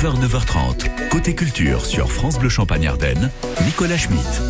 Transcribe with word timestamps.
9h, 0.00 0.18
9h30. 0.18 1.08
Côté 1.10 1.34
culture 1.34 1.84
sur 1.84 2.10
France 2.10 2.38
Bleu 2.38 2.48
Champagne 2.48 2.86
Ardenne, 2.86 3.30
Nicolas 3.66 3.98
Schmitt. 3.98 4.42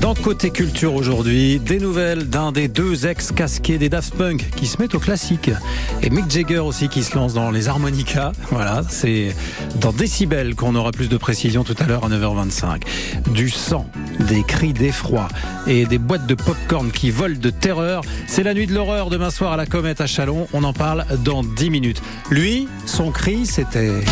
Dans 0.00 0.14
Côté 0.14 0.50
Culture 0.50 0.94
aujourd'hui, 0.94 1.60
des 1.60 1.78
nouvelles 1.78 2.28
d'un 2.28 2.50
des 2.50 2.66
deux 2.66 3.06
ex-casqués 3.06 3.78
des 3.78 3.88
Daft 3.88 4.12
Punk 4.16 4.50
qui 4.56 4.66
se 4.66 4.82
met 4.82 4.92
au 4.92 4.98
classique. 4.98 5.52
Et 6.02 6.10
Mick 6.10 6.28
Jagger 6.28 6.58
aussi 6.58 6.88
qui 6.88 7.04
se 7.04 7.14
lance 7.14 7.32
dans 7.32 7.52
les 7.52 7.68
harmonicas. 7.68 8.32
Voilà, 8.50 8.82
c'est 8.88 9.36
dans 9.76 9.92
Décibel 9.92 10.56
qu'on 10.56 10.74
aura 10.74 10.90
plus 10.90 11.08
de 11.08 11.16
précision 11.16 11.62
tout 11.62 11.76
à 11.78 11.86
l'heure 11.86 12.04
à 12.04 12.08
9h25. 12.08 12.82
Du 13.30 13.50
sang, 13.50 13.88
des 14.18 14.42
cris 14.42 14.72
d'effroi 14.72 15.28
et 15.68 15.86
des 15.86 15.98
boîtes 15.98 16.26
de 16.26 16.34
popcorn 16.34 16.90
qui 16.90 17.12
volent 17.12 17.38
de 17.38 17.50
terreur. 17.50 18.02
C'est 18.26 18.42
la 18.42 18.52
nuit 18.52 18.66
de 18.66 18.74
l'horreur 18.74 19.10
demain 19.10 19.30
soir 19.30 19.52
à 19.52 19.56
la 19.56 19.66
Comète 19.66 20.00
à 20.00 20.08
Chalon. 20.08 20.48
On 20.52 20.64
en 20.64 20.72
parle 20.72 21.06
dans 21.24 21.44
10 21.44 21.70
minutes. 21.70 22.02
Lui, 22.30 22.66
son 22.84 23.12
cri, 23.12 23.46
c'était... 23.46 24.02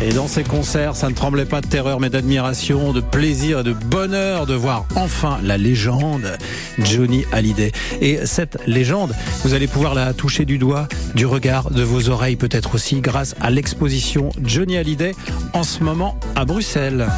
Et 0.00 0.10
dans 0.10 0.28
ces 0.28 0.44
concerts, 0.44 0.94
ça 0.94 1.08
ne 1.08 1.14
tremblait 1.14 1.44
pas 1.44 1.60
de 1.60 1.66
terreur, 1.66 1.98
mais 1.98 2.08
d'admiration, 2.08 2.92
de 2.92 3.00
plaisir 3.00 3.60
et 3.60 3.62
de 3.64 3.72
bonheur 3.72 4.46
de 4.46 4.54
voir 4.54 4.84
enfin 4.94 5.38
la 5.42 5.58
légende 5.58 6.38
Johnny 6.78 7.24
Hallyday. 7.32 7.72
Et 8.00 8.24
cette 8.24 8.58
légende, 8.66 9.12
vous 9.42 9.54
allez 9.54 9.66
pouvoir 9.66 9.94
la 9.94 10.14
toucher 10.14 10.44
du 10.44 10.58
doigt, 10.58 10.86
du 11.16 11.26
regard, 11.26 11.70
de 11.72 11.82
vos 11.82 12.10
oreilles 12.10 12.36
peut-être 12.36 12.76
aussi, 12.76 13.00
grâce 13.00 13.34
à 13.40 13.50
l'exposition 13.50 14.30
Johnny 14.44 14.76
Hallyday 14.76 15.16
en 15.52 15.64
ce 15.64 15.82
moment 15.82 16.18
à 16.36 16.44
Bruxelles. 16.44 17.08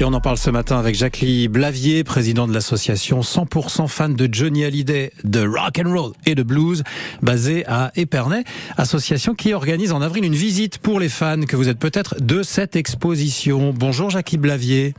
Et 0.00 0.04
on 0.04 0.12
en 0.12 0.20
parle 0.20 0.38
ce 0.38 0.50
matin 0.50 0.76
avec 0.76 0.96
Jacqueline 0.96 1.48
Blavier, 1.48 2.02
président 2.02 2.48
de 2.48 2.52
l'association 2.52 3.20
100% 3.20 3.86
fan 3.86 4.16
de 4.16 4.28
Johnny 4.30 4.64
Hallyday, 4.64 5.12
de 5.22 5.46
rock 5.46 5.78
and 5.78 5.88
roll 5.88 6.12
et 6.26 6.34
de 6.34 6.42
blues, 6.42 6.82
basée 7.22 7.64
à 7.66 7.92
Épernay, 7.94 8.42
association 8.76 9.34
qui 9.36 9.54
organise 9.54 9.92
en 9.92 10.02
avril 10.02 10.24
une 10.24 10.34
visite 10.34 10.78
pour 10.78 10.98
les 10.98 11.08
fans 11.08 11.42
que 11.42 11.54
vous 11.54 11.68
êtes 11.68 11.78
peut-être 11.78 12.16
de 12.20 12.42
cette 12.42 12.74
exposition. 12.74 13.72
Bonjour 13.72 14.10
Jacqueline 14.10 14.40
Blavier. 14.40 14.94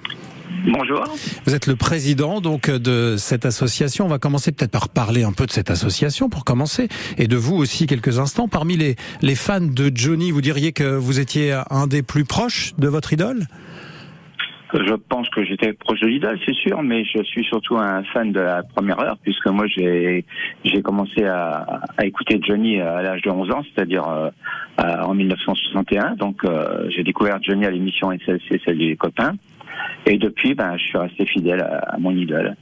Bonjour. 0.71 1.03
Vous 1.45 1.53
êtes 1.53 1.67
le 1.67 1.75
président 1.75 2.39
donc 2.39 2.69
de 2.69 3.15
cette 3.17 3.45
association. 3.45 4.05
On 4.05 4.09
va 4.09 4.17
commencer 4.17 4.53
peut-être 4.53 4.71
par 4.71 4.87
parler 4.87 5.23
un 5.23 5.33
peu 5.33 5.45
de 5.45 5.51
cette 5.51 5.71
association 5.71 6.29
pour 6.29 6.45
commencer 6.45 6.87
et 7.17 7.27
de 7.27 7.35
vous 7.35 7.55
aussi 7.55 7.85
quelques 7.85 8.17
instants. 8.17 8.47
Parmi 8.47 8.77
les, 8.77 8.95
les 9.21 9.35
fans 9.35 9.59
de 9.59 9.91
Johnny, 9.93 10.31
vous 10.31 10.41
diriez 10.41 10.71
que 10.71 10.95
vous 10.95 11.19
étiez 11.19 11.59
un 11.69 11.85
des 11.85 12.01
plus 12.01 12.23
proches 12.23 12.73
de 12.77 12.87
votre 12.87 13.11
idole? 13.11 13.45
Je 14.73 14.93
pense 14.93 15.29
que 15.29 15.43
j'étais 15.43 15.73
proche 15.73 15.99
de 15.99 16.07
l'idole, 16.07 16.39
c'est 16.45 16.55
sûr, 16.55 16.81
mais 16.81 17.03
je 17.05 17.23
suis 17.23 17.43
surtout 17.45 17.77
un 17.77 18.03
fan 18.03 18.31
de 18.31 18.39
la 18.39 18.63
première 18.63 18.99
heure, 18.99 19.17
puisque 19.21 19.47
moi 19.47 19.67
j'ai 19.67 20.25
j'ai 20.63 20.81
commencé 20.81 21.23
à, 21.23 21.81
à, 21.97 22.05
écouter 22.05 22.39
Johnny 22.41 22.81
à 22.81 23.01
l'âge 23.01 23.21
de 23.21 23.29
11 23.29 23.51
ans, 23.51 23.61
c'est-à-dire 23.63 24.07
euh, 24.07 24.29
en 24.79 25.13
1961. 25.13 26.15
Donc 26.15 26.43
euh, 26.43 26.89
j'ai 26.89 27.03
découvert 27.03 27.37
Johnny 27.41 27.65
à 27.65 27.71
l'émission 27.71 28.11
SLC, 28.11 28.61
celle 28.65 28.77
des 28.77 28.95
copains, 28.95 29.33
et 30.05 30.17
depuis, 30.17 30.53
ben, 30.55 30.77
je 30.77 30.83
suis 30.83 30.97
resté 30.97 31.25
fidèle 31.25 31.61
à, 31.61 31.95
à 31.95 31.97
mon 31.97 32.11
idole. 32.11 32.55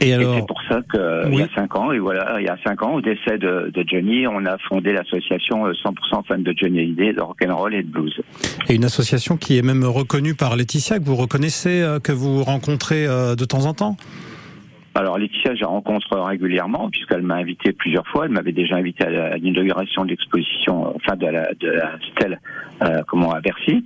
Et, 0.00 0.12
c'est 0.12 0.46
pour 0.46 0.60
ça 0.68 0.80
qu'il 0.90 1.34
y 1.34 1.42
a 1.42 1.48
cinq 1.54 1.74
ans, 1.76 1.92
et 1.92 1.98
voilà, 1.98 2.36
il 2.38 2.44
y 2.44 2.48
a 2.48 2.56
cinq 2.64 2.82
ans, 2.82 2.94
au 2.94 3.00
décès 3.00 3.38
de, 3.38 3.70
de 3.72 3.84
Johnny, 3.86 4.26
on 4.26 4.44
a 4.44 4.58
fondé 4.68 4.92
l'association 4.92 5.66
100% 5.66 5.72
euh, 5.72 6.22
fan 6.28 6.42
de 6.42 6.54
Johnny 6.56 6.80
Hallyday, 6.80 7.12
de 7.14 7.20
rock'n'roll 7.20 7.74
et 7.74 7.82
de 7.82 7.88
blues. 7.88 8.20
Et 8.68 8.74
une 8.74 8.84
association 8.84 9.36
qui 9.36 9.56
est 9.56 9.62
même 9.62 9.84
reconnue 9.84 10.34
par 10.34 10.56
Laetitia, 10.56 10.98
que 10.98 11.04
vous 11.04 11.16
reconnaissez, 11.16 11.80
euh, 11.80 11.98
que 11.98 12.12
vous 12.12 12.44
rencontrez 12.44 13.06
euh, 13.06 13.36
de 13.36 13.44
temps 13.44 13.66
en 13.66 13.74
temps? 13.74 13.96
Alors 14.96 15.18
Laetitia, 15.18 15.54
je 15.54 15.60
la 15.60 15.68
rencontre 15.68 16.18
régulièrement 16.18 16.88
puisqu'elle 16.90 17.22
m'a 17.22 17.36
invité 17.36 17.72
plusieurs 17.72 18.06
fois. 18.08 18.24
Elle 18.26 18.32
m'avait 18.32 18.52
déjà 18.52 18.76
invité 18.76 19.04
à 19.04 19.36
l'inauguration 19.36 20.04
de 20.04 20.10
l'exposition, 20.10 20.94
enfin 20.96 21.16
de 21.16 21.26
la, 21.26 21.52
de 21.54 21.70
la 21.70 21.98
stèle, 22.12 22.40
euh, 22.82 23.02
comment 23.06 23.32
à 23.32 23.40
Bercy. 23.40 23.84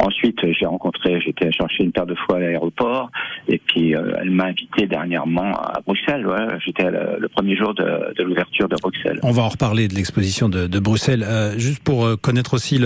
Ensuite, 0.00 0.38
j'ai 0.58 0.66
rencontré, 0.66 1.20
j'étais 1.20 1.50
chercher 1.50 1.82
une 1.82 1.90
paire 1.90 2.06
de 2.06 2.14
fois 2.14 2.36
à 2.36 2.38
l'aéroport, 2.38 3.10
et 3.48 3.58
puis 3.58 3.96
euh, 3.96 4.12
elle 4.20 4.30
m'a 4.30 4.44
invité 4.44 4.86
dernièrement 4.86 5.52
à 5.52 5.80
Bruxelles. 5.84 6.24
Ouais, 6.24 6.46
j'étais 6.64 6.88
le 6.88 7.28
premier 7.28 7.56
jour 7.56 7.74
de, 7.74 8.14
de 8.16 8.22
l'ouverture 8.22 8.68
de 8.68 8.76
Bruxelles. 8.76 9.18
On 9.24 9.32
va 9.32 9.42
en 9.42 9.48
reparler 9.48 9.88
de 9.88 9.94
l'exposition 9.94 10.48
de, 10.48 10.68
de, 10.68 10.78
Bruxelles. 10.78 11.24
Euh, 11.26 11.58
juste 11.58 11.82
pour 11.82 12.04
euh, 12.04 12.16
connaître 12.16 12.54
aussi 12.54 12.80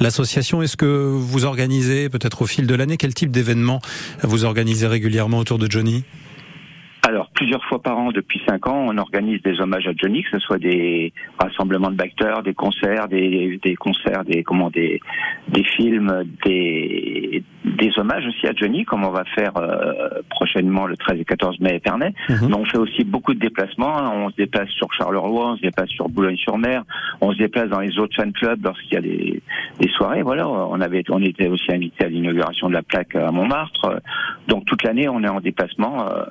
l'association, 0.00 0.60
est-ce 0.60 0.76
que 0.76 0.84
vous 0.84 1.46
organisez 1.46 2.10
peut-être 2.10 2.42
au 2.42 2.46
fil 2.46 2.66
de 2.66 2.74
l'année 2.74 2.98
quel 2.98 3.14
type 3.14 3.30
d'événements 3.30 3.80
vous 4.22 4.44
organisez 4.44 4.86
régulièrement 4.86 5.38
autour 5.38 5.58
de 5.58 5.70
Johnny? 5.70 6.04
Alors, 7.10 7.28
plusieurs 7.34 7.64
fois 7.64 7.82
par 7.82 7.98
an, 7.98 8.12
depuis 8.12 8.40
cinq 8.48 8.68
ans, 8.68 8.86
on 8.86 8.96
organise 8.96 9.42
des 9.42 9.60
hommages 9.60 9.88
à 9.88 9.90
Johnny, 9.96 10.22
que 10.22 10.30
ce 10.30 10.38
soit 10.38 10.58
des 10.58 11.12
rassemblements 11.40 11.90
de 11.90 11.96
bacteurs, 11.96 12.44
des 12.44 12.54
concerts, 12.54 13.08
des, 13.08 13.58
des 13.64 13.74
concerts, 13.74 14.24
des 14.24 14.44
comment, 14.44 14.70
des, 14.70 15.00
des 15.48 15.64
films, 15.64 16.22
des, 16.46 17.42
des 17.64 17.98
hommages 17.98 18.24
aussi 18.28 18.46
à 18.46 18.52
Johnny, 18.54 18.84
comme 18.84 19.04
on 19.04 19.10
va 19.10 19.24
faire 19.34 19.56
euh, 19.56 20.22
prochainement 20.30 20.86
le 20.86 20.96
13 20.96 21.18
et 21.18 21.24
14 21.24 21.58
mai 21.58 21.72
à 21.72 21.74
Épernay. 21.74 22.14
Mhm. 22.28 22.46
Mais 22.48 22.54
on 22.54 22.64
fait 22.64 22.78
aussi 22.78 23.02
beaucoup 23.02 23.34
de 23.34 23.40
déplacements. 23.40 23.96
On 24.14 24.30
se 24.30 24.36
déplace 24.36 24.68
sur 24.68 24.92
Charleroi, 24.92 25.54
on 25.54 25.56
se 25.56 25.62
déplace 25.62 25.88
sur 25.88 26.08
Boulogne-sur-Mer, 26.08 26.84
on 27.20 27.32
se 27.32 27.38
déplace 27.38 27.70
dans 27.70 27.80
les 27.80 27.98
autres 27.98 28.14
fan 28.14 28.32
clubs 28.32 28.62
lorsqu'il 28.62 28.94
y 28.94 28.98
a 28.98 29.00
des, 29.00 29.42
des 29.80 29.88
soirées. 29.88 30.22
Voilà, 30.22 30.48
on 30.48 30.80
avait, 30.80 31.02
on 31.10 31.20
était 31.20 31.48
aussi 31.48 31.72
invité 31.72 32.04
à 32.04 32.08
l'inauguration 32.08 32.68
de 32.68 32.74
la 32.74 32.82
plaque 32.82 33.16
à 33.16 33.32
Montmartre. 33.32 34.00
Donc 34.46 34.64
toute 34.66 34.84
l'année, 34.84 35.08
on 35.08 35.24
est 35.24 35.28
en 35.28 35.40
déplacement. 35.40 36.06
Euh, 36.06 36.24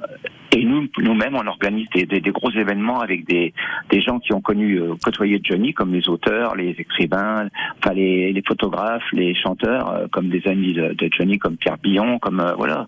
et 0.51 0.63
nous, 0.65 0.87
nous-mêmes, 0.97 1.35
on 1.35 1.45
organise 1.45 1.87
des, 1.93 2.05
des, 2.05 2.21
des, 2.21 2.31
gros 2.31 2.49
événements 2.49 3.01
avec 3.01 3.27
des, 3.27 3.53
des 3.91 4.01
gens 4.01 4.19
qui 4.19 4.33
ont 4.33 4.41
connu, 4.41 4.79
euh, 4.79 4.95
côtoyé 5.03 5.39
Johnny, 5.43 5.73
comme 5.73 5.93
les 5.93 6.09
auteurs, 6.09 6.55
les 6.55 6.75
écrivains, 6.77 7.47
enfin 7.77 7.93
les, 7.93 8.33
les 8.33 8.41
photographes, 8.41 9.03
les 9.13 9.35
chanteurs, 9.35 9.91
euh, 9.91 10.07
comme 10.11 10.29
des 10.29 10.41
amis 10.47 10.73
de, 10.73 10.93
de, 10.93 11.09
Johnny, 11.15 11.37
comme 11.37 11.57
Pierre 11.57 11.77
Billon, 11.77 12.17
comme 12.17 12.39
euh, 12.39 12.53
voilà. 12.57 12.87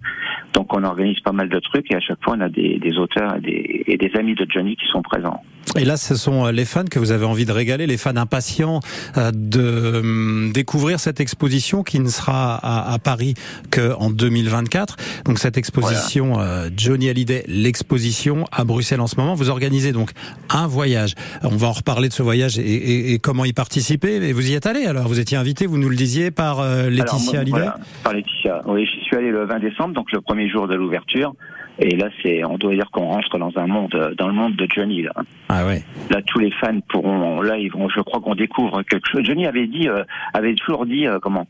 Donc 0.54 0.76
on 0.76 0.84
organise 0.84 1.20
pas 1.20 1.34
mal 1.34 1.50
de 1.50 1.60
trucs 1.60 1.92
et 1.92 1.96
à 1.96 2.00
chaque 2.00 2.24
fois 2.24 2.36
on 2.36 2.42
a 2.42 2.50
des, 2.50 2.80
des 2.80 2.98
auteurs 2.98 3.36
et 3.38 3.42
des, 3.42 3.84
et 3.86 3.98
des 3.98 4.12
amis 4.18 4.34
de 4.34 4.48
Johnny 4.50 4.76
qui 4.76 4.88
sont 4.88 5.04
présents. 5.04 5.42
Et 5.78 5.86
là, 5.86 5.96
ce 5.96 6.16
sont 6.16 6.48
les 6.48 6.66
fans 6.66 6.86
que 6.86 6.98
vous 6.98 7.12
avez 7.12 7.24
envie 7.24 7.46
de 7.46 7.52
régaler, 7.52 7.86
les 7.86 7.98
fans 7.98 8.18
impatients 8.18 8.80
de 9.16 10.00
hum, 10.00 10.52
découvrir 10.52 11.00
cette 11.00 11.20
exposition 11.20 11.84
qui 11.84 12.00
ne 12.00 12.10
sera 12.10 12.56
à, 12.56 12.92
à 12.92 13.00
Paris 13.00 13.36
qu'en 13.70 14.10
2024. 14.10 14.98
Donc 15.26 15.38
cette 15.38 15.58
exposition 15.58 16.40
Johnny 16.76 17.10
Hallyday 17.10 17.46
l'exposition 17.52 18.46
à 18.52 18.64
Bruxelles 18.64 19.02
en 19.02 19.08
ce 19.08 19.16
moment. 19.18 19.34
Vous 19.34 19.50
organisez 19.50 19.92
donc 19.92 20.12
un 20.50 20.68
voyage. 20.68 21.14
On 21.44 21.56
va 21.56 21.68
en 21.68 21.72
reparler 21.74 22.08
de 22.08 22.14
ce 22.14 22.24
voyage 22.24 22.58
et, 22.60 23.20
comment 23.20 23.46
y 23.46 23.54
participer. 23.54 24.20
Mais 24.20 24.32
vous 24.32 24.52
y 24.52 24.54
êtes 24.54 24.66
allé 24.66 24.86
alors? 24.86 25.08
Vous 25.08 25.20
étiez 25.20 25.38
invité, 25.38 25.66
vous 25.66 25.78
nous 25.78 25.90
le 25.90 25.96
disiez, 25.96 26.32
par 26.32 26.60
euh, 26.60 26.90
Laetitia 26.90 27.42
alors, 27.42 27.74
Par 28.04 28.14
Laetitia. 28.14 28.62
Oui, 28.66 28.86
j'y 28.86 29.04
suis 29.06 29.16
allé 29.16 29.32
le 29.32 29.46
20 29.46 29.60
décembre, 29.60 29.94
donc 29.94 30.12
le 30.12 30.22
premier 30.22 30.50
jour 30.50 30.68
de 30.68 30.76
l'ouverture. 30.76 31.34
Et 31.80 31.96
là, 31.96 32.10
c'est, 32.22 32.44
on 32.44 32.58
doit 32.58 32.74
dire 32.74 32.90
qu'on 32.92 33.08
rentre 33.08 33.38
dans 33.38 33.52
un 33.56 33.68
monde, 33.68 34.14
dans 34.18 34.28
le 34.28 34.34
monde 34.34 34.56
de 34.56 34.68
Johnny. 34.74 35.04
Là. 35.04 35.14
Ah 35.50 35.66
ouais. 35.66 35.84
Là, 36.10 36.22
tous 36.26 36.40
les 36.40 36.52
fans 36.52 36.80
pourront, 36.90 37.42
là, 37.42 37.58
ils 37.58 37.72
vont, 37.72 37.90
je 37.90 38.02
crois 38.02 38.20
qu'on 38.20 38.36
découvre 38.36 38.84
quelque 38.84 39.08
chose. 39.10 39.24
Johnny 39.24 39.48
avait 39.48 39.68
dit, 39.68 39.88
euh, 39.88 40.04
avait 40.34 40.54
toujours 40.56 40.86
dit, 40.86 41.08
euh, 41.08 41.18
comment? 41.20 41.48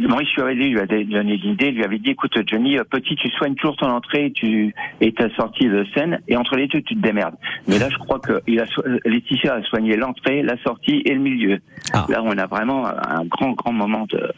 Maurice 0.00 0.28
Chevalier 0.34 0.68
lui 0.68 0.80
a 0.80 0.86
donné 0.86 1.36
l'idée, 1.36 1.70
lui 1.70 1.84
avait 1.84 1.98
dit 1.98 2.10
écoute 2.10 2.36
Johnny, 2.46 2.78
euh, 2.78 2.84
petit, 2.84 3.14
tu 3.16 3.30
soignes 3.30 3.54
toujours 3.54 3.76
ton 3.76 3.88
entrée 3.88 4.32
tu, 4.34 4.74
et 5.00 5.12
ta 5.12 5.28
sortie 5.34 5.66
de 5.66 5.84
scène, 5.94 6.20
et 6.28 6.36
entre 6.36 6.56
les 6.56 6.66
deux, 6.66 6.82
tu 6.82 6.94
te 6.94 7.00
démerdes. 7.00 7.34
Mais 7.66 7.78
là, 7.78 7.88
je 7.90 7.96
crois 7.98 8.18
que 8.18 8.40
il 8.46 8.60
a, 8.60 8.64
Laetitia 9.04 9.54
a 9.54 9.62
soigné 9.62 9.96
l'entrée, 9.96 10.42
la 10.42 10.56
sortie 10.62 11.02
et 11.04 11.14
le 11.14 11.20
milieu. 11.20 11.58
Ah. 11.92 12.06
Là, 12.08 12.22
on 12.24 12.36
a 12.36 12.46
vraiment 12.46 12.86
un 12.86 13.24
grand, 13.24 13.52
grand 13.52 13.72
moment 13.72 14.06
de, 14.10 14.32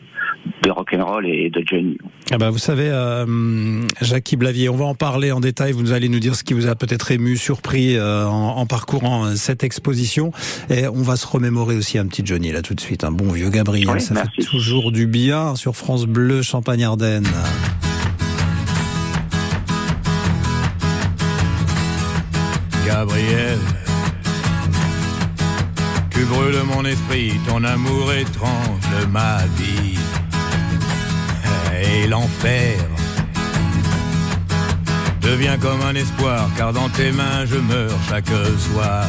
de 0.62 0.70
rock'n'roll 0.70 1.26
et 1.26 1.50
de 1.50 1.62
Johnny. 1.66 1.96
Ah 2.32 2.38
bah 2.38 2.50
vous 2.50 2.58
savez, 2.58 2.88
euh, 2.88 3.82
Jackie 4.00 4.36
Blavier, 4.36 4.68
on 4.68 4.76
va 4.76 4.84
en 4.84 4.94
parler 4.94 5.32
en 5.32 5.40
détail. 5.40 5.72
Vous 5.72 5.92
allez 5.92 6.08
nous 6.08 6.20
dire 6.20 6.36
ce 6.36 6.44
qui 6.44 6.54
vous 6.54 6.68
a 6.68 6.74
peut-être 6.74 7.10
ému, 7.10 7.36
surpris 7.36 7.96
euh, 7.96 8.24
en, 8.26 8.64
parcourant 8.66 9.24
euh, 9.24 9.34
cette 9.34 9.64
exposition. 9.64 10.32
Et 10.68 10.86
on 10.86 11.02
va 11.02 11.16
se 11.16 11.26
remémorer 11.26 11.76
aussi 11.76 11.98
un 11.98 12.06
petit 12.06 12.22
Johnny 12.24 12.52
là 12.52 12.62
tout 12.62 12.74
de 12.74 12.80
suite. 12.80 13.04
Un 13.04 13.10
bon 13.10 13.32
vieux 13.32 13.50
Gabriel, 13.50 14.00
ça 14.00 14.14
fait 14.14 14.42
toujours 14.42 14.69
du 14.70 15.08
bien 15.08 15.56
sur 15.56 15.74
France 15.74 16.06
Bleu 16.06 16.42
Champagne-Ardenne. 16.42 17.26
Gabriel, 22.86 23.58
tu 26.10 26.24
brûles 26.24 26.62
mon 26.72 26.84
esprit, 26.84 27.32
ton 27.48 27.64
amour 27.64 28.12
étrange 28.12 29.08
ma 29.10 29.38
vie 29.58 29.98
et 31.82 32.06
l'enfer 32.06 32.78
devient 35.20 35.58
comme 35.60 35.82
un 35.82 35.94
espoir, 35.96 36.48
car 36.56 36.72
dans 36.72 36.88
tes 36.90 37.10
mains 37.10 37.44
je 37.44 37.56
meurs 37.56 37.98
chaque 38.08 38.30
soir. 38.58 39.04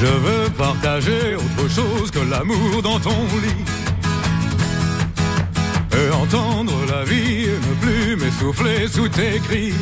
Je 0.00 0.06
veux 0.06 0.50
partager 0.56 1.34
autre 1.36 1.68
chose 1.68 2.10
que 2.10 2.20
l'amour 2.20 2.80
dans 2.82 2.98
ton 2.98 3.10
lit. 3.10 3.64
Et 5.92 6.10
entendre 6.14 6.72
la 6.88 7.04
vie 7.04 7.44
et 7.44 7.58
ne 7.68 7.74
plus 7.82 8.16
m'essouffler 8.16 8.88
sous 8.88 9.08
tes 9.08 9.38
cris. 9.40 9.74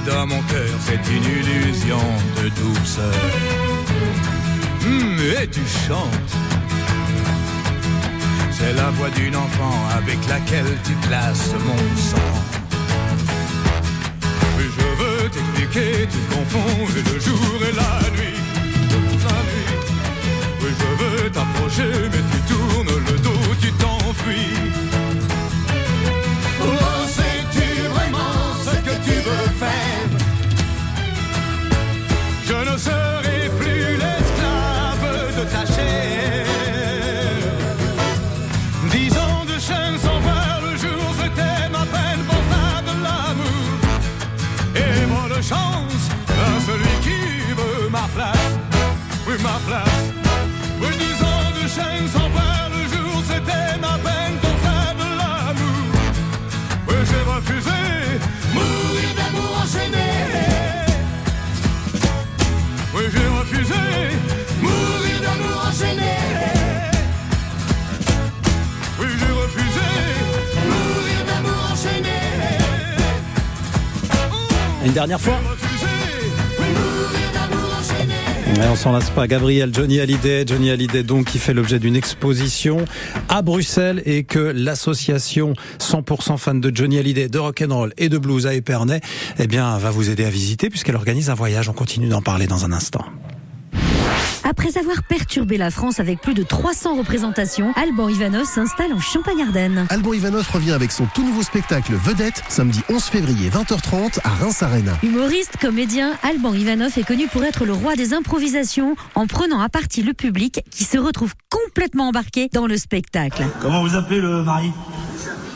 Dans 0.00 0.26
mon 0.26 0.40
cœur, 0.42 0.74
c'est 0.86 1.12
une 1.12 1.24
illusion 1.24 2.00
de 2.42 2.48
douceur. 2.48 3.14
Hmm, 4.82 5.18
et 5.42 5.46
tu 5.48 5.60
chantes. 5.86 6.34
C'est 8.50 8.72
la 8.72 8.90
voix 8.90 9.10
d'une 9.10 9.36
enfant 9.36 9.76
avec 9.96 10.18
laquelle 10.28 10.76
tu 10.84 10.92
glaces 11.06 11.52
mon 11.66 11.78
sang. 11.96 12.34
Oui, 14.56 14.64
je 14.76 15.02
veux 15.02 15.28
t'expliquer, 15.28 16.08
tu 16.10 16.18
confonds 16.34 16.86
le 16.94 17.20
jour 17.20 17.58
et 17.68 17.74
la 17.74 18.10
nuit. 18.16 18.38
Oui, 20.60 20.70
je 20.80 21.04
veux 21.04 21.30
t'approcher, 21.30 21.92
mais 22.10 22.22
tu 22.32 22.54
tournes 22.54 22.96
le 23.06 23.18
dos, 23.18 23.54
tu 23.60 23.70
t'enfuis. 23.72 24.56
Oh, 26.62 27.03
tu 29.04 29.10
veux 29.10 29.48
faire 29.62 30.08
Je 32.46 32.70
ne 32.70 32.76
serai 32.78 33.50
plus 33.58 33.96
l'esclave 34.02 35.36
de 35.38 35.44
ta 35.44 35.66
chair. 35.74 36.13
Dernière 74.94 75.20
fois. 75.20 75.40
Ouais, 78.56 78.68
on 78.70 78.76
s'en 78.76 78.92
lasse 78.92 79.10
pas. 79.10 79.26
Gabriel, 79.26 79.74
Johnny 79.74 79.98
Hallyday, 79.98 80.44
Johnny 80.46 80.70
Hallyday 80.70 81.02
donc 81.02 81.26
qui 81.26 81.38
fait 81.38 81.52
l'objet 81.52 81.80
d'une 81.80 81.96
exposition 81.96 82.84
à 83.28 83.42
Bruxelles 83.42 84.02
et 84.06 84.22
que 84.22 84.38
l'association 84.38 85.54
100% 85.80 86.38
fans 86.38 86.54
de 86.54 86.70
Johnny 86.72 86.98
Hallyday, 86.98 87.28
de 87.28 87.38
rock'n'roll 87.38 87.92
et 87.98 88.08
de 88.08 88.18
blues 88.18 88.46
à 88.46 88.54
Épernay, 88.54 89.00
eh 89.40 89.48
bien, 89.48 89.76
va 89.78 89.90
vous 89.90 90.10
aider 90.10 90.24
à 90.24 90.30
visiter 90.30 90.70
puisqu'elle 90.70 90.96
organise 90.96 91.28
un 91.28 91.34
voyage. 91.34 91.68
On 91.68 91.72
continue 91.72 92.06
d'en 92.06 92.22
parler 92.22 92.46
dans 92.46 92.64
un 92.64 92.70
instant. 92.70 93.04
Après 94.46 94.76
avoir 94.76 95.02
perturbé 95.02 95.56
la 95.56 95.70
France 95.70 96.00
avec 96.00 96.20
plus 96.20 96.34
de 96.34 96.42
300 96.42 96.96
représentations, 96.96 97.72
Alban 97.76 98.10
Ivanov 98.10 98.44
s'installe 98.44 98.92
en 98.92 99.00
Champagne-Ardenne. 99.00 99.86
Alban 99.88 100.12
Ivanov 100.12 100.46
revient 100.52 100.72
avec 100.72 100.92
son 100.92 101.06
tout 101.14 101.24
nouveau 101.24 101.42
spectacle 101.42 101.94
Vedette, 101.94 102.42
samedi 102.50 102.82
11 102.90 103.02
février 103.04 103.48
20h30 103.48 104.20
à 104.22 104.28
Reims 104.28 104.62
Arena. 104.62 104.92
Humoriste, 105.02 105.56
comédien, 105.58 106.12
Alban 106.22 106.52
Ivanov 106.52 106.92
est 106.98 107.04
connu 107.04 107.26
pour 107.26 107.42
être 107.42 107.64
le 107.64 107.72
roi 107.72 107.96
des 107.96 108.12
improvisations 108.12 108.96
en 109.14 109.26
prenant 109.26 109.60
à 109.60 109.70
partie 109.70 110.02
le 110.02 110.12
public 110.12 110.60
qui 110.70 110.84
se 110.84 110.98
retrouve 110.98 111.32
complètement 111.48 112.08
embarqué 112.08 112.50
dans 112.52 112.66
le 112.66 112.76
spectacle. 112.76 113.44
Comment 113.62 113.82
vous 113.82 113.96
appelez 113.96 114.20
le 114.20 114.42
mari? 114.42 114.70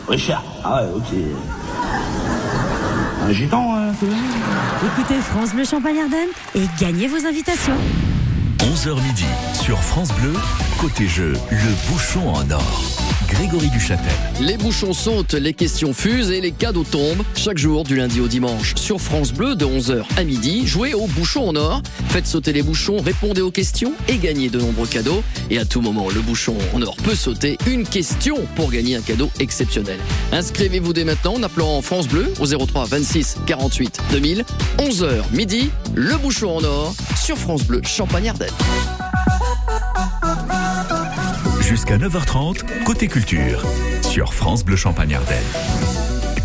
Richard. 0.08 0.42
Ah 0.64 0.82
ouais, 0.82 0.88
ok. 0.96 1.18
Un 3.20 3.32
gitan, 3.32 3.74
hein, 3.76 3.92
Écoutez 4.86 5.20
France 5.20 5.52
Bleu 5.52 5.64
Champagne-Ardenne 5.64 6.30
et 6.54 6.62
gagnez 6.80 7.06
vos 7.06 7.26
invitations. 7.26 7.76
11h 8.68 9.00
midi 9.02 9.24
sur 9.54 9.78
France 9.78 10.10
Bleu, 10.20 10.34
côté 10.78 11.08
jeu, 11.08 11.32
le 11.50 11.90
bouchon 11.90 12.28
en 12.28 12.50
or. 12.50 13.07
Grégory 13.28 13.68
Duchâtel. 13.68 14.06
Les 14.40 14.56
bouchons 14.56 14.92
sautent, 14.92 15.34
les 15.34 15.52
questions 15.52 15.92
fusent 15.92 16.30
et 16.30 16.40
les 16.40 16.52
cadeaux 16.52 16.84
tombent. 16.84 17.22
Chaque 17.36 17.58
jour 17.58 17.84
du 17.84 17.96
lundi 17.96 18.20
au 18.20 18.28
dimanche. 18.28 18.74
Sur 18.76 19.00
France 19.00 19.32
Bleu 19.32 19.54
de 19.54 19.64
11h 19.64 20.02
à 20.16 20.24
midi, 20.24 20.66
jouez 20.66 20.94
au 20.94 21.06
bouchon 21.06 21.48
en 21.48 21.56
or. 21.56 21.82
Faites 22.08 22.26
sauter 22.26 22.52
les 22.52 22.62
bouchons, 22.62 23.00
répondez 23.00 23.40
aux 23.40 23.50
questions 23.50 23.92
et 24.08 24.16
gagnez 24.16 24.48
de 24.48 24.58
nombreux 24.60 24.86
cadeaux. 24.86 25.22
Et 25.50 25.58
à 25.58 25.64
tout 25.64 25.80
moment, 25.80 26.08
le 26.08 26.20
bouchon 26.20 26.56
en 26.74 26.82
or 26.82 26.96
peut 26.96 27.14
sauter. 27.14 27.58
Une 27.66 27.86
question 27.86 28.36
pour 28.56 28.70
gagner 28.70 28.96
un 28.96 29.02
cadeau 29.02 29.30
exceptionnel. 29.40 29.98
Inscrivez-vous 30.32 30.92
dès 30.92 31.04
maintenant 31.04 31.34
en 31.34 31.42
appelant 31.42 31.80
France 31.82 32.08
Bleu 32.08 32.32
au 32.40 32.46
03 32.46 32.86
26 32.86 33.36
48 33.46 34.00
2000. 34.10 34.44
11h 34.78 35.22
midi, 35.32 35.70
le 35.94 36.16
bouchon 36.16 36.56
en 36.56 36.64
or 36.64 36.94
sur 37.16 37.36
France 37.36 37.64
Bleu 37.64 37.82
Champagne-Ardenne. 37.84 38.48
Jusqu'à 41.68 41.98
9h30, 41.98 42.82
côté 42.84 43.08
culture, 43.08 43.62
sur 44.00 44.32
France 44.32 44.64
Bleu 44.64 44.74
Champagne 44.74 45.14
Ardenne. 45.14 45.77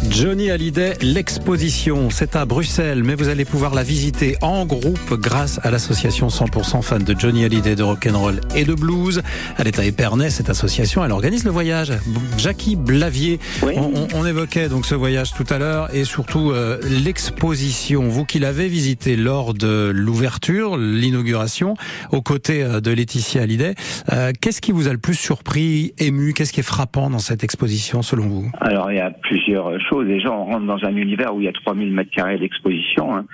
Johnny 0.10 0.52
Hallyday, 0.52 0.94
l'exposition, 1.02 2.10
c'est 2.10 2.36
à 2.36 2.46
Bruxelles, 2.46 3.04
mais 3.04 3.16
vous 3.16 3.30
allez 3.30 3.46
pouvoir 3.46 3.74
la 3.74 3.84
visiter 3.84 4.36
en 4.42 4.66
groupe 4.66 5.14
grâce 5.20 5.60
à 5.64 5.72
l'association 5.72 6.28
100% 6.28 6.82
fans 6.82 7.00
de 7.00 7.16
Johnny 7.18 7.46
Hallyday 7.46 7.76
de 7.76 7.84
rock'n'roll 7.84 8.42
et 8.56 8.64
de 8.64 8.74
blues. 8.74 9.22
Elle 9.58 9.68
est 9.68 9.80
à 9.80 9.86
Épernay, 9.86 10.30
cette 10.30 10.50
association, 10.50 11.04
elle 11.04 11.12
organise 11.12 11.46
le 11.46 11.52
voyage. 11.52 11.94
Jackie 12.38 12.76
Blavier, 12.76 13.40
Oui. 13.64 13.74
on, 13.78 14.26
évoquait 14.26 14.70
donc 14.70 14.86
ce 14.86 14.96
voyage 14.96 15.34
tout 15.34 15.46
à 15.50 15.58
l'heure 15.58 15.94
et 15.94 16.06
surtout 16.06 16.52
euh, 16.52 16.80
l'exposition. 17.04 18.04
Vous 18.04 18.26
qui 18.26 18.40
l'avez 18.40 18.68
visité 18.68 19.16
lors 19.16 19.54
de 19.54 19.92
l'ouverture, 19.94 20.78
l'inauguration, 20.78 21.76
aux 22.12 22.22
côtés 22.22 22.64
euh, 22.64 22.80
de 22.82 22.92
Laetitia 22.92 23.42
Hallyday, 23.44 23.76
euh, 24.12 24.32
qu'est-ce 24.40 24.62
qui 24.62 24.72
vous 24.72 24.88
a 24.88 24.92
le 24.92 24.98
plus 24.98 25.16
surpris, 25.16 25.94
ému, 25.98 26.34
qu'est-ce 26.34 26.54
qui 26.54 26.60
est 26.60 26.64
frappant 26.64 27.10
dans 27.10 27.20
cette 27.20 27.44
exposition 27.44 28.02
selon 28.02 28.28
vous? 28.28 28.52
Alors 28.62 28.92
il 28.92 28.98
y 28.98 29.02
a 29.02 29.12
plusieurs 29.12 29.72
choses. 29.90 29.93
Déjà, 30.02 30.32
on 30.32 30.46
rentre 30.46 30.66
dans 30.66 30.84
un 30.86 30.96
univers 30.96 31.36
où 31.36 31.42
il 31.42 31.46
y 31.46 31.48
a 31.48 31.54
3000 31.54 31.92
mètres 31.92 32.10
carrés 32.10 32.40
d'exposition. 32.40 33.16
hein. 33.16 33.26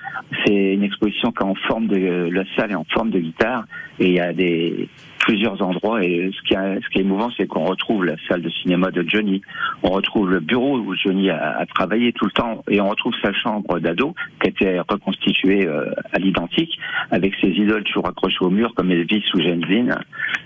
C'est 0.44 0.74
une 0.74 0.82
exposition 0.82 1.32
qui 1.32 1.42
est 1.42 1.46
en 1.46 1.54
forme 1.54 1.86
de 1.86 2.28
la 2.30 2.44
salle 2.56 2.72
est 2.72 2.74
en 2.74 2.84
forme 2.92 3.10
de 3.10 3.18
guitare 3.18 3.64
et 3.98 4.08
il 4.08 4.14
y 4.14 4.20
a 4.20 4.32
des 4.32 4.88
plusieurs 5.20 5.62
endroits 5.62 6.02
et 6.04 6.30
ce 6.34 6.42
qui 6.48 6.54
est, 6.54 6.80
ce 6.82 6.88
qui 6.90 6.98
est 6.98 7.02
émouvant, 7.02 7.30
c'est 7.36 7.46
qu'on 7.46 7.64
retrouve 7.64 8.04
la 8.04 8.16
salle 8.28 8.42
de 8.42 8.50
cinéma 8.50 8.90
de 8.90 9.04
Johnny, 9.06 9.42
on 9.82 9.90
retrouve 9.90 10.30
le 10.30 10.40
bureau 10.40 10.78
où 10.78 10.94
Johnny 10.96 11.30
a, 11.30 11.64
travaillé 11.74 12.12
tout 12.12 12.24
le 12.24 12.30
temps 12.32 12.62
et 12.68 12.80
on 12.80 12.88
retrouve 12.88 13.14
sa 13.22 13.32
chambre 13.32 13.78
d'ado 13.78 14.14
qui 14.40 14.48
a 14.48 14.50
été 14.50 14.80
reconstituée 14.80 15.66
euh, 15.66 15.90
à 16.12 16.18
l'identique 16.18 16.78
avec 17.10 17.34
ses 17.40 17.48
idoles 17.48 17.84
toujours 17.84 18.08
accrochées 18.08 18.42
au 18.44 18.50
mur 18.50 18.72
comme 18.74 18.90
Elvis 18.90 19.24
ou 19.34 19.38
Dean. 19.38 19.94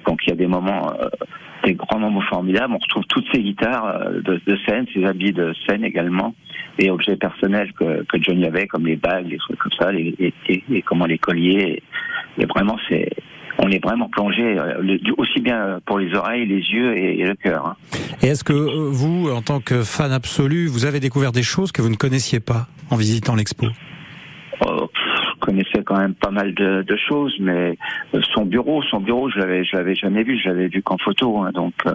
Donc 0.07 0.21
il 0.27 0.31
y 0.31 0.33
a 0.33 0.37
des 0.37 0.47
moments 0.47 0.93
euh, 1.01 1.09
des 1.65 1.75
grands 1.75 1.99
moments 1.99 2.21
formidables. 2.23 2.73
On 2.75 2.79
retrouve 2.79 3.05
toutes 3.09 3.27
ces 3.33 3.43
guitares 3.43 3.87
euh, 3.87 4.21
de, 4.21 4.41
de 4.47 4.59
scène, 4.67 4.87
ses 4.95 5.05
habits 5.05 5.33
de 5.33 5.53
scène 5.67 5.85
également, 5.85 6.35
et 6.79 6.91
objets 6.91 7.17
personnels 7.17 7.73
que, 7.73 8.03
que 8.05 8.23
Johnny 8.23 8.47
avait, 8.47 8.67
comme 8.67 8.87
les 8.87 8.97
bagues, 8.97 9.29
les 9.31 9.39
trucs 9.39 9.59
comme 9.59 9.73
ça, 9.79 9.93
les, 9.93 10.15
et, 10.19 10.33
et- 10.49 10.63
et 10.71 10.83
comment 10.83 11.07
les 11.07 11.19
colliers. 11.19 11.83
Et 12.39 12.47
vraiment, 12.47 12.77
c'est, 12.89 13.09
on 13.59 13.71
est 13.71 13.83
vraiment 13.83 14.09
plongé 14.09 14.43
euh, 14.59 14.99
aussi 15.17 15.41
bien 15.41 15.81
pour 15.87 15.99
les 15.99 16.13
oreilles, 16.15 16.47
les 16.47 16.57
yeux 16.61 16.97
et, 16.97 17.21
et 17.21 17.25
le 17.25 17.35
cœur. 17.35 17.67
hein. 17.67 17.77
Et 18.23 18.27
est-ce 18.29 18.43
que 18.45 18.53
euh, 18.53 18.89
vous, 18.91 19.31
en 19.31 19.43
tant 19.43 19.61
que 19.61 19.83
fan 19.83 20.11
absolu, 20.13 20.67
vous 20.67 20.85
avez 20.87 20.99
découvert 21.01 21.33
des 21.33 21.43
choses 21.45 21.71
que 21.73 21.81
vous 21.83 21.91
ne 21.91 21.97
connaissiez 21.97 22.41
pas 22.41 22.67
en 22.91 22.97
visitant 22.97 23.35
l'expo? 23.37 23.67
Oh, 24.67 24.89
connaissais 25.45 25.83
quand 25.85 25.99
même 25.99 26.15
pas 26.15 26.31
mal 26.31 26.55
de, 26.55 26.83
de 26.83 26.97
choses, 26.97 27.37
mais 27.39 27.77
euh, 28.15 28.21
son 28.33 28.47
bureau, 28.47 28.83
son 28.85 29.01
bureau, 29.01 29.29
je 29.29 29.39
l'avais, 29.39 29.63
je 29.63 29.77
l'avais 29.77 29.95
jamais 29.95 30.23
vu, 30.23 30.39
je 30.39 30.49
l'avais 30.49 30.69
vu 30.69 30.83
qu'en 30.83 30.97
photo, 30.97 31.39
hein, 31.39 31.51
donc 31.53 31.75
euh, 31.87 31.93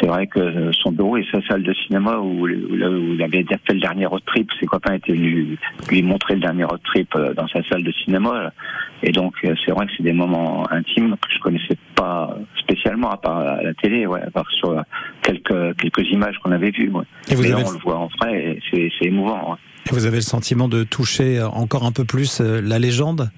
c'est 0.00 0.08
vrai 0.08 0.26
que 0.26 0.72
son 0.72 0.90
bureau 0.90 1.16
et 1.16 1.24
sa 1.30 1.40
salle 1.42 1.62
de 1.62 1.72
cinéma 1.72 2.18
où, 2.18 2.48
où, 2.48 2.48
où 2.48 3.14
il 3.14 3.22
avait 3.22 3.44
fait 3.44 3.74
le 3.74 3.80
dernier 3.80 4.06
road 4.06 4.22
trip, 4.26 4.50
ses 4.58 4.66
copains 4.66 4.94
étaient 4.94 5.12
venus 5.12 5.56
lui 5.88 6.02
montrer 6.02 6.34
le 6.34 6.40
dernier 6.40 6.64
road 6.64 6.80
trip 6.84 7.14
euh, 7.14 7.32
dans 7.32 7.46
sa 7.46 7.62
salle 7.68 7.84
de 7.84 7.92
cinéma. 7.92 8.52
Et 9.04 9.12
donc 9.12 9.34
c'est 9.42 9.70
vrai 9.70 9.86
que 9.86 9.92
c'est 9.96 10.02
des 10.02 10.12
moments 10.12 10.66
intimes 10.72 11.14
que 11.22 11.32
je 11.32 11.38
connaissais 11.38 11.76
pas 11.98 12.36
spécialement 12.62 13.10
à 13.10 13.16
part 13.16 13.38
à 13.38 13.62
la 13.62 13.74
télé, 13.74 14.06
ouais, 14.06 14.20
à 14.22 14.30
part 14.30 14.50
sur 14.50 14.70
quelques 15.22 15.76
quelques 15.80 16.06
images 16.10 16.36
qu'on 16.42 16.52
avait 16.52 16.70
vues. 16.70 16.90
Ouais. 16.90 17.04
Et 17.30 17.34
vous 17.34 17.42
Mais 17.42 17.52
avez- 17.52 17.64
on 17.66 17.72
le 17.72 17.78
voit 17.78 17.98
en 17.98 18.08
vrai, 18.20 18.60
et 18.72 18.90
c'est 18.98 19.06
émouvant. 19.06 19.50
ouais. 19.52 19.56
Et 19.90 19.94
vous 19.94 20.06
avez 20.06 20.16
le 20.16 20.22
sentiment 20.22 20.68
de 20.68 20.84
toucher 20.84 21.42
encore 21.42 21.84
un 21.84 21.92
peu 21.92 22.04
plus 22.04 22.40
euh, 22.40 22.60
la 22.62 22.78
légende? 22.78 23.30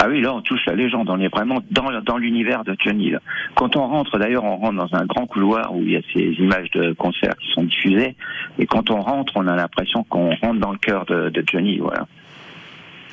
Ah 0.00 0.06
oui, 0.08 0.20
là 0.20 0.32
on 0.32 0.40
touche 0.42 0.64
la 0.66 0.76
légende, 0.76 1.10
on 1.10 1.18
est 1.20 1.26
vraiment 1.28 1.58
dans, 1.72 1.90
dans 2.02 2.18
l'univers 2.18 2.62
de 2.62 2.76
Johnny. 2.78 3.10
là. 3.10 3.18
Quand 3.56 3.74
on 3.76 3.84
rentre, 3.88 4.16
d'ailleurs, 4.18 4.44
on 4.44 4.56
rentre 4.56 4.76
dans 4.76 4.94
un 4.96 5.04
grand 5.06 5.26
couloir 5.26 5.74
où 5.74 5.82
il 5.82 5.90
y 5.90 5.96
a 5.96 6.00
ces 6.14 6.20
images 6.38 6.70
de 6.70 6.92
concerts 6.92 7.34
qui 7.40 7.50
sont 7.52 7.64
diffusées, 7.64 8.14
et 8.60 8.66
quand 8.66 8.90
on 8.90 9.00
rentre, 9.00 9.32
on 9.34 9.48
a 9.48 9.56
l'impression 9.56 10.04
qu'on 10.04 10.30
rentre 10.36 10.60
dans 10.60 10.70
le 10.70 10.78
cœur 10.78 11.04
de, 11.06 11.30
de 11.30 11.42
Johnny. 11.50 11.78
Voilà. 11.78 12.06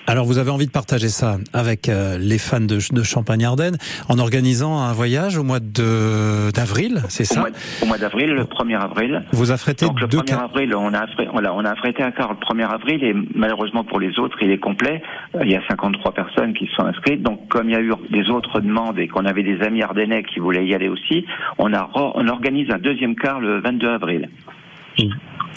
Alors 0.07 0.25
vous 0.25 0.37
avez 0.37 0.51
envie 0.51 0.67
de 0.67 0.71
partager 0.71 1.09
ça 1.09 1.37
avec 1.51 1.89
euh, 1.89 2.17
les 2.19 2.37
fans 2.37 2.59
de, 2.59 2.77
de 2.93 3.03
Champagne-Ardenne 3.03 3.77
en 4.07 4.19
organisant 4.19 4.77
un 4.79 4.93
voyage 4.93 5.37
au 5.37 5.43
mois 5.43 5.59
de 5.59 6.51
d'avril, 6.53 7.01
c'est 7.09 7.25
ça 7.25 7.43
au 7.81 7.85
mois 7.87 7.97
d'avril, 7.97 8.29
le 8.29 8.43
1er 8.43 8.79
avril. 8.79 9.23
Vous 9.31 9.51
affrétez 9.51 9.85
Donc 9.87 9.99
le 9.99 10.07
deux 10.07 10.19
1er 10.19 10.29
ca- 10.29 10.43
avril, 10.43 10.75
on 10.75 10.93
a, 10.93 10.99
affré- 11.05 11.27
voilà, 11.31 11.53
on 11.55 11.65
a 11.65 11.71
affrété 11.71 12.03
un 12.03 12.11
car 12.11 12.29
le 12.33 12.37
1er 12.37 12.67
avril 12.69 13.03
et 13.03 13.15
malheureusement 13.33 13.83
pour 13.83 13.99
les 13.99 14.19
autres, 14.19 14.37
il 14.41 14.51
est 14.51 14.59
complet. 14.59 15.01
Il 15.43 15.49
y 15.49 15.55
a 15.55 15.61
53 15.67 16.13
personnes 16.13 16.53
qui 16.53 16.67
se 16.67 16.73
sont 16.75 16.85
inscrites. 16.85 17.23
Donc 17.23 17.47
comme 17.47 17.69
il 17.69 17.73
y 17.73 17.75
a 17.75 17.81
eu 17.81 17.91
des 18.11 18.29
autres 18.29 18.59
demandes 18.59 18.99
et 18.99 19.07
qu'on 19.07 19.25
avait 19.25 19.43
des 19.43 19.59
amis 19.61 19.81
ardennais 19.81 20.23
qui 20.23 20.39
voulaient 20.39 20.67
y 20.67 20.75
aller 20.75 20.87
aussi, 20.87 21.25
on, 21.57 21.73
a, 21.73 21.89
on 21.95 22.27
organise 22.27 22.69
un 22.69 22.77
deuxième 22.77 23.15
car 23.15 23.39
le 23.39 23.59
22 23.59 23.87
avril. 23.89 24.29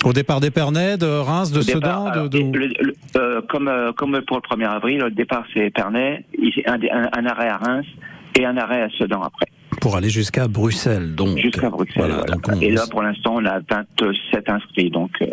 Au 0.05 0.13
départ 0.13 0.41
d'Épernay, 0.41 0.97
de 0.97 1.07
Reims, 1.07 1.51
de 1.53 1.63
départ, 1.63 1.81
Sedan, 1.83 2.07
alors, 2.07 2.29
de, 2.29 2.39
de- 2.39 2.59
le- 2.59 2.67
le- 2.81 2.95
euh, 3.17 3.41
comme, 3.49 3.69
euh, 3.69 3.93
comme 3.93 4.21
pour 4.27 4.37
le 4.37 4.43
1er 4.43 4.67
avril, 4.67 4.99
le 5.01 5.11
départ 5.11 5.45
c'est 5.53 5.67
Épernay, 5.67 6.25
il- 6.39 6.53
un, 6.67 6.75
un- 6.93 7.11
un 7.17 7.27
arrêt 7.27 7.49
à 7.49 7.57
Reims 7.57 7.87
et 8.39 8.45
un 8.47 8.57
arrêt 8.57 8.83
à 8.83 8.89
Sedan 8.91 9.23
après, 9.23 9.47
pour 9.81 9.97
aller 9.97 10.11
jusqu'à 10.11 10.47
Bruxelles. 10.49 11.15
Donc 11.15 11.37
jusqu'à 11.39 11.69
Bruxelles. 11.71 11.95
Voilà, 11.97 12.15
voilà. 12.19 12.33
donc 12.35 12.45
on- 12.49 12.61
Et 12.61 12.71
là 12.71 12.85
pour 12.91 13.03
l'instant 13.03 13.35
on 13.37 13.45
a 13.45 13.59
27 13.69 14.49
inscrits, 14.49 14.91
donc 14.91 15.11
euh, 15.23 15.27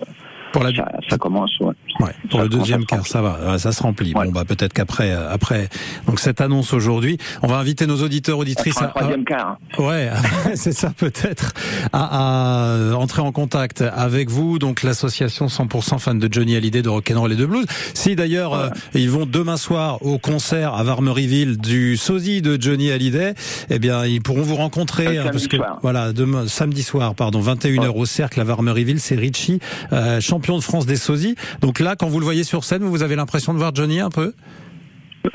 pour 0.55 0.63
la 0.63 0.73
ça, 0.75 0.91
ça 1.09 1.17
commence. 1.17 1.51
ouais. 1.59 1.73
Ouais, 1.99 2.11
pour 2.29 2.39
Ça 2.39 2.43
le 2.43 2.49
deuxième 2.49 2.85
quart, 2.85 3.05
ça 3.07 3.21
va, 3.21 3.57
ça 3.57 3.71
se 3.71 3.81
remplit. 3.81 4.13
Ouais. 4.15 4.25
Bon, 4.25 4.31
bah 4.31 4.43
peut-être 4.45 4.73
qu'après, 4.73 5.11
euh, 5.11 5.31
après, 5.31 5.69
donc 6.07 6.19
cette 6.19 6.41
annonce 6.41 6.73
aujourd'hui, 6.73 7.17
on 7.41 7.47
va 7.47 7.57
inviter 7.57 7.87
nos 7.87 8.01
auditeurs 8.03 8.37
auditrices 8.39 8.81
à, 8.81 8.87
troisième 8.87 9.23
quart. 9.23 9.57
hein. 9.77 9.81
ouais, 9.83 10.09
c'est 10.55 10.73
ça 10.73 10.91
peut-être, 10.97 11.53
à, 11.93 12.91
à 12.91 12.95
entrer 12.95 13.21
en 13.21 13.31
contact 13.31 13.81
avec 13.81 14.29
vous, 14.29 14.59
donc 14.59 14.83
l'association 14.83 15.47
100% 15.47 15.99
fans 15.99 16.15
de 16.15 16.27
Johnny 16.31 16.55
Hallyday 16.55 16.81
de 16.81 16.89
Rock'n'Roll 16.89 17.31
et 17.33 17.35
de 17.35 17.45
Blues. 17.45 17.65
Si 17.93 18.15
d'ailleurs 18.15 18.53
euh, 18.53 18.69
ils 18.93 19.09
vont 19.09 19.25
demain 19.25 19.57
soir 19.57 20.05
au 20.05 20.17
concert 20.17 20.73
à 20.73 20.83
Varmeryville 20.83 21.57
du 21.57 21.97
sosie 21.97 22.41
de 22.41 22.61
Johnny 22.61 22.91
Hallyday, 22.91 23.33
eh 23.69 23.79
bien 23.79 24.05
ils 24.05 24.21
pourront 24.21 24.41
vous 24.41 24.55
rencontrer 24.55 25.17
Euh, 25.17 25.23
hein, 25.25 25.29
parce 25.31 25.47
que 25.47 25.57
soir. 25.57 25.79
voilà, 25.81 26.13
demain 26.13 26.47
samedi 26.47 26.83
soir, 26.83 27.15
pardon, 27.15 27.41
21h 27.41 27.89
au 27.95 28.05
cercle 28.05 28.39
à 28.41 28.43
Varmeryville, 28.43 28.99
c'est 28.99 29.15
Richie, 29.15 29.59
euh, 29.93 30.19
champion 30.19 30.44
de 30.53 30.61
France 30.61 30.85
des 30.85 30.95
sosies. 30.95 31.35
Donc 31.61 31.79
là, 31.79 31.95
quand 31.95 32.07
vous 32.07 32.19
le 32.19 32.25
voyez 32.25 32.43
sur 32.43 32.63
scène, 32.63 32.83
vous 32.83 33.03
avez 33.03 33.15
l'impression 33.15 33.53
de 33.53 33.57
voir 33.57 33.73
Johnny 33.73 33.99
un 33.99 34.09
peu? 34.09 34.33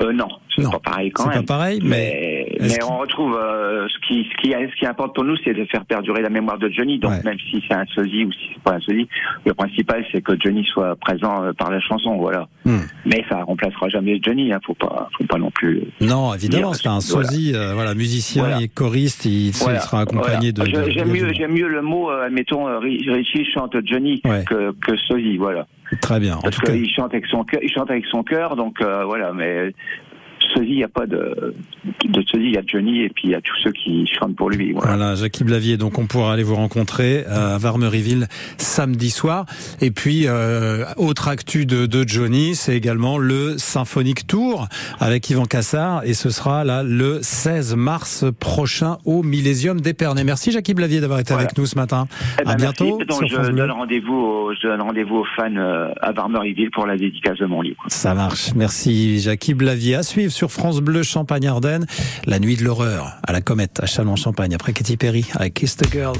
Euh, 0.01 0.13
non, 0.13 0.27
c'est 0.55 0.63
pas 0.63 0.79
pareil 0.79 1.11
quand 1.11 1.23
c'est 1.23 1.29
même. 1.29 1.45
pas 1.45 1.53
pareil, 1.55 1.81
mais 1.83 2.30
mais 2.61 2.83
on 2.83 2.97
retrouve 2.99 3.35
euh, 3.35 3.87
ce 3.87 4.07
qui 4.07 4.27
ce 4.31 4.37
qui 4.41 4.51
ce 4.51 4.75
qui 4.79 4.85
importe 4.85 5.13
pour 5.15 5.23
nous, 5.23 5.35
c'est 5.43 5.53
de 5.53 5.65
faire 5.65 5.85
perdurer 5.85 6.21
la 6.21 6.29
mémoire 6.29 6.57
de 6.57 6.69
Johnny. 6.69 6.99
Donc 6.99 7.11
Ouais. 7.11 7.23
même 7.23 7.37
si 7.49 7.63
c'est 7.67 7.73
un 7.75 7.85
sosie 7.93 8.25
ou 8.25 8.31
si 8.31 8.49
c'est 8.53 8.61
pas 8.63 8.75
un 8.75 8.79
sosie, 8.79 9.07
le 9.45 9.53
principal 9.53 10.05
c'est 10.11 10.21
que 10.21 10.33
Johnny 10.39 10.63
soit 10.65 10.95
présent 10.97 11.43
euh, 11.43 11.53
par 11.53 11.71
la 11.71 11.79
chanson, 11.79 12.17
voilà. 12.17 12.47
Hmm. 12.65 12.79
Mais 13.05 13.23
ça 13.29 13.43
remplacera 13.43 13.89
jamais 13.89 14.19
Johnny, 14.23 14.53
hein, 14.53 14.59
faut 14.65 14.73
pas 14.75 15.09
faut 15.17 15.25
pas 15.25 15.37
non 15.37 15.51
plus. 15.51 15.81
Non, 15.99 16.33
évidemment, 16.33 16.73
c'est 16.73 16.87
un 16.87 16.99
voilà. 16.99 17.27
sosie, 17.27 17.53
euh, 17.55 17.73
voilà, 17.73 17.93
musicien 17.95 18.43
Voilà. 18.43 18.61
et 18.61 18.67
choriste, 18.67 19.25
il, 19.25 19.47
il 19.47 19.51
Voilà, 19.53 19.79
sera 19.79 20.01
accompagné 20.01 20.51
de. 20.51 20.61
de- 20.63 20.89
J'aime 20.91 21.09
mieux 21.11 21.33
j'aime 21.33 21.51
mieux 21.53 21.67
le 21.67 21.81
mot, 21.81 22.09
euh, 22.11 22.25
admettons, 22.27 22.67
euh, 22.67 22.79
Ri- 22.79 23.05
Richie 23.09 23.45
chante 23.51 23.75
Johnny 23.85 24.21
Ouais. 24.25 24.43
que 24.47 24.71
que 24.73 24.95
sosie, 25.07 25.37
voilà. 25.37 25.67
Très 26.01 26.19
bien. 26.21 26.35
En 26.37 26.41
Parce 26.41 26.55
tout 26.55 26.61
cas, 26.61 26.71
qu'il 26.71 26.89
chante 26.89 27.13
avec 27.13 27.25
son 27.25 27.43
cœur, 27.43 27.59
il 27.61 27.69
chante 27.71 27.89
avec 27.91 28.05
son 28.05 28.23
cœur, 28.23 28.55
donc 28.55 28.79
euh, 28.81 29.03
voilà. 29.05 29.33
Mais 29.33 29.73
sosie, 30.53 30.67
il 30.71 30.79
y 30.79 30.83
a 30.83 30.87
pas 30.87 31.05
de 31.07 31.53
de 32.05 32.21
sosie, 32.23 32.45
il 32.45 32.53
y 32.53 32.57
a 32.57 32.61
Johnny 32.65 33.01
et 33.01 33.09
puis 33.09 33.23
il 33.29 33.31
y 33.31 33.35
a 33.35 33.41
tous 33.41 33.55
ceux 33.63 33.71
qui 33.71 34.07
chantent 34.07 34.35
pour 34.35 34.49
lui. 34.49 34.73
Voilà. 34.73 34.95
Voilà, 34.95 35.15
Jackie 35.15 35.43
Blavier, 35.43 35.77
donc 35.77 35.97
on 35.99 36.05
pourra 36.05 36.33
aller 36.33 36.43
vous 36.43 36.55
rencontrer 36.55 37.25
à 37.25 37.57
Varmeryville 37.57 38.27
samedi 38.57 39.09
soir. 39.09 39.45
Et 39.81 39.91
puis, 39.91 40.23
euh, 40.27 40.85
autre 40.97 41.27
actu 41.27 41.65
de, 41.65 41.85
de 41.85 42.07
Johnny, 42.07 42.55
c'est 42.55 42.75
également 42.75 43.17
le 43.17 43.57
Symphonic 43.57 44.27
Tour 44.27 44.67
avec 44.99 45.29
Yvan 45.29 45.45
Cassard. 45.45 46.03
Et 46.05 46.13
ce 46.13 46.29
sera 46.29 46.63
là 46.63 46.83
le 46.83 47.19
16 47.21 47.75
mars 47.75 48.25
prochain 48.39 48.97
au 49.05 49.23
Millésium 49.23 49.79
d'Épernay. 49.81 50.23
Merci 50.23 50.51
Jackie 50.51 50.73
Blavier 50.73 51.01
d'avoir 51.01 51.19
été 51.19 51.33
Voilà. 51.33 51.45
avec 51.45 51.57
nous 51.57 51.65
ce 51.65 51.75
matin. 51.75 52.07
Eh 52.39 52.43
ben, 52.43 52.51
à 52.51 52.55
bientôt 52.55 52.97
merci. 52.97 53.05
Donc, 53.07 53.17
sur 53.19 53.27
je 53.27 53.33
France 53.35 53.47
Bleu. 53.47 53.55
donne 53.57 53.71
rendez-vous 53.71 54.13
aux, 54.15 54.53
je 54.53 54.67
donne 54.67 54.81
rendez-vous 54.81 55.15
aux 55.17 55.25
fans 55.35 55.55
euh, 55.55 55.89
à 56.01 56.11
Varmeryville 56.11 56.71
pour 56.71 56.85
la 56.85 56.97
dédicace 56.97 57.37
de 57.37 57.45
mon 57.45 57.61
livre. 57.61 57.81
Ça 57.87 58.13
marche. 58.13 58.53
Merci 58.55 59.19
Jackie 59.19 59.53
Blavier. 59.53 59.95
À 59.95 60.03
suivre 60.03 60.30
sur 60.31 60.51
France 60.51 60.79
Bleu 60.79 61.03
Champagne-Ardenne, 61.03 61.85
la 62.25 62.39
nuit 62.39 62.55
de 62.55 62.63
l'horreur 62.63 63.17
à 63.23 63.31
la 63.31 63.41
comète 63.41 63.79
à 63.81 63.85
Chalon-Champagne 63.85 64.55
après 64.55 64.73
Katy 64.73 64.97
Perry 64.97 65.25
avec 65.35 65.53
Kiss 65.53 65.77
the 65.77 65.91
Girl. 65.91 66.17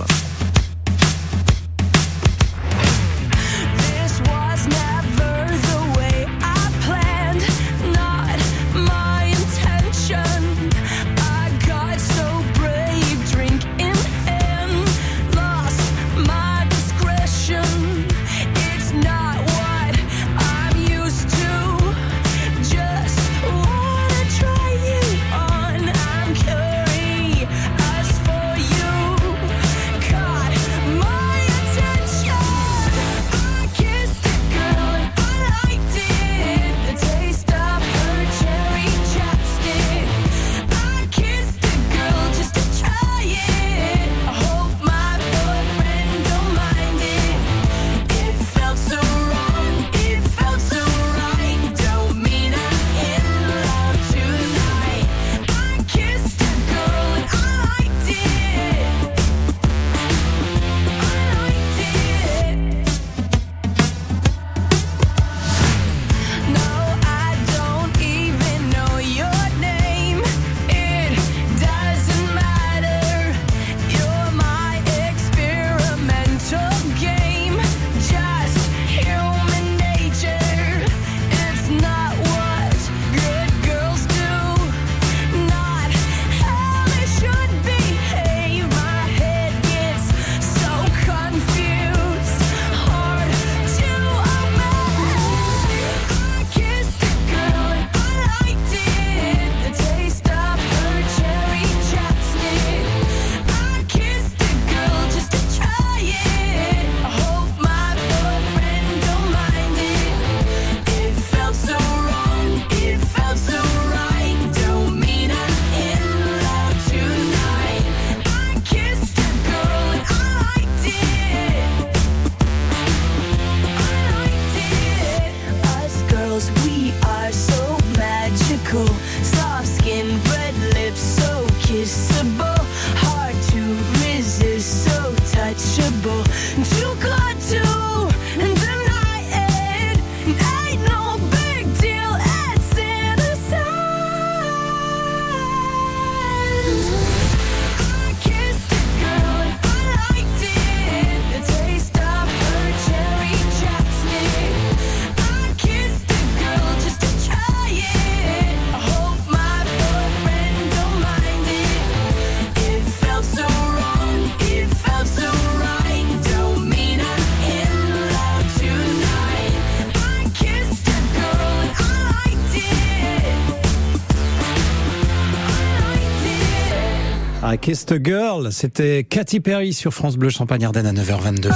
I 177.53 177.58
Kissed 177.58 177.91
a 177.91 177.98
Girl, 178.01 178.50
c'était 178.53 179.03
Katy 179.03 179.41
Perry 179.41 179.74
sur 179.74 179.93
France 179.93 180.15
Bleu 180.15 180.29
Champagne 180.29 180.63
Ardenne 180.63 180.86
à 180.86 180.93
9h22. 180.93 181.51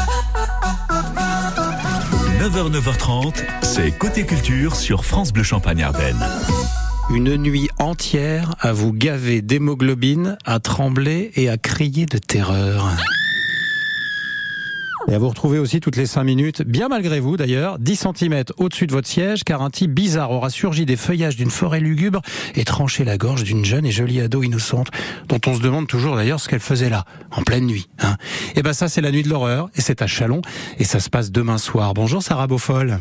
9h, 2.42 2.70
9h30, 2.70 3.36
c'est 3.62 3.98
Côté 3.98 4.26
Culture 4.26 4.76
sur 4.76 5.06
France 5.06 5.32
Bleu 5.32 5.44
Champagne 5.44 5.84
Ardenne. 5.84 6.20
Une 7.12 7.38
nuit 7.38 7.70
entière 7.80 8.56
à 8.60 8.74
vous 8.74 8.92
gaver 8.92 9.42
d'hémoglobine, 9.42 10.38
à 10.44 10.60
trembler 10.60 11.32
et 11.38 11.48
à 11.48 11.58
crier 11.58 12.06
de 12.06 12.18
terreur. 12.18 12.90
Et 15.08 15.14
à 15.14 15.20
vous 15.20 15.30
retrouver 15.30 15.60
aussi 15.60 15.80
toutes 15.80 15.98
les 15.98 16.08
5 16.08 16.24
minutes, 16.24 16.62
bien 16.64 16.88
malgré 16.88 17.20
vous 17.20 17.38
d'ailleurs, 17.38 17.78
10 17.78 18.08
cm 18.18 18.44
au-dessus 18.58 18.88
de 18.88 18.92
votre 18.92 19.08
siège, 19.08 19.44
car 19.44 19.62
un 19.62 19.70
type 19.70 19.92
bizarre 19.92 20.32
aura 20.32 20.50
surgi 20.50 20.86
des 20.86 20.96
feuillages 20.96 21.36
d'une 21.36 21.52
forêt 21.52 21.80
lugubre 21.80 22.22
et 22.56 22.64
tranché 22.64 23.04
la 23.04 23.18
gorge 23.18 23.44
d'une 23.44 23.64
jeune 23.64 23.86
et 23.86 23.92
jolie 23.92 24.20
ado 24.20 24.42
innocente, 24.42 24.88
dont 25.28 25.40
on 25.46 25.54
se 25.54 25.62
demande 25.62 25.88
toujours 25.88 26.16
d'ailleurs 26.16 26.40
ce 26.40 26.50
qu'elle 26.50 26.60
faisait 26.60 26.90
là, 26.90 27.06
en 27.32 27.44
pleine 27.44 27.68
nuit. 27.68 27.88
Hein. 28.00 28.16
Et 28.56 28.64
ben 28.64 28.74
ça 28.74 28.88
c'est 28.88 29.02
la 29.02 29.12
nuit 29.12 29.22
de 29.22 29.30
l'horreur, 29.30 29.70
et 29.76 29.82
c'est 29.82 30.02
à 30.02 30.08
Chalon, 30.08 30.42
et 30.80 30.84
ça 30.84 31.00
se 31.00 31.10
passe 31.12 31.32
demain 31.32 31.60
soir. 31.60 31.94
Bonjour 31.94 32.24
Sarah 32.24 32.48
Beaufol. 32.48 32.98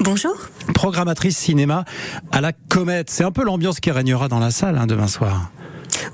Bonjour. 0.00 0.34
Programmatrice 0.74 1.36
cinéma 1.36 1.84
à 2.32 2.40
la 2.40 2.52
Comète. 2.52 3.10
C'est 3.10 3.24
un 3.24 3.30
peu 3.30 3.44
l'ambiance 3.44 3.78
qui 3.78 3.90
régnera 3.90 4.28
dans 4.28 4.38
la 4.38 4.50
salle 4.50 4.78
hein, 4.78 4.86
demain 4.86 5.06
soir. 5.06 5.50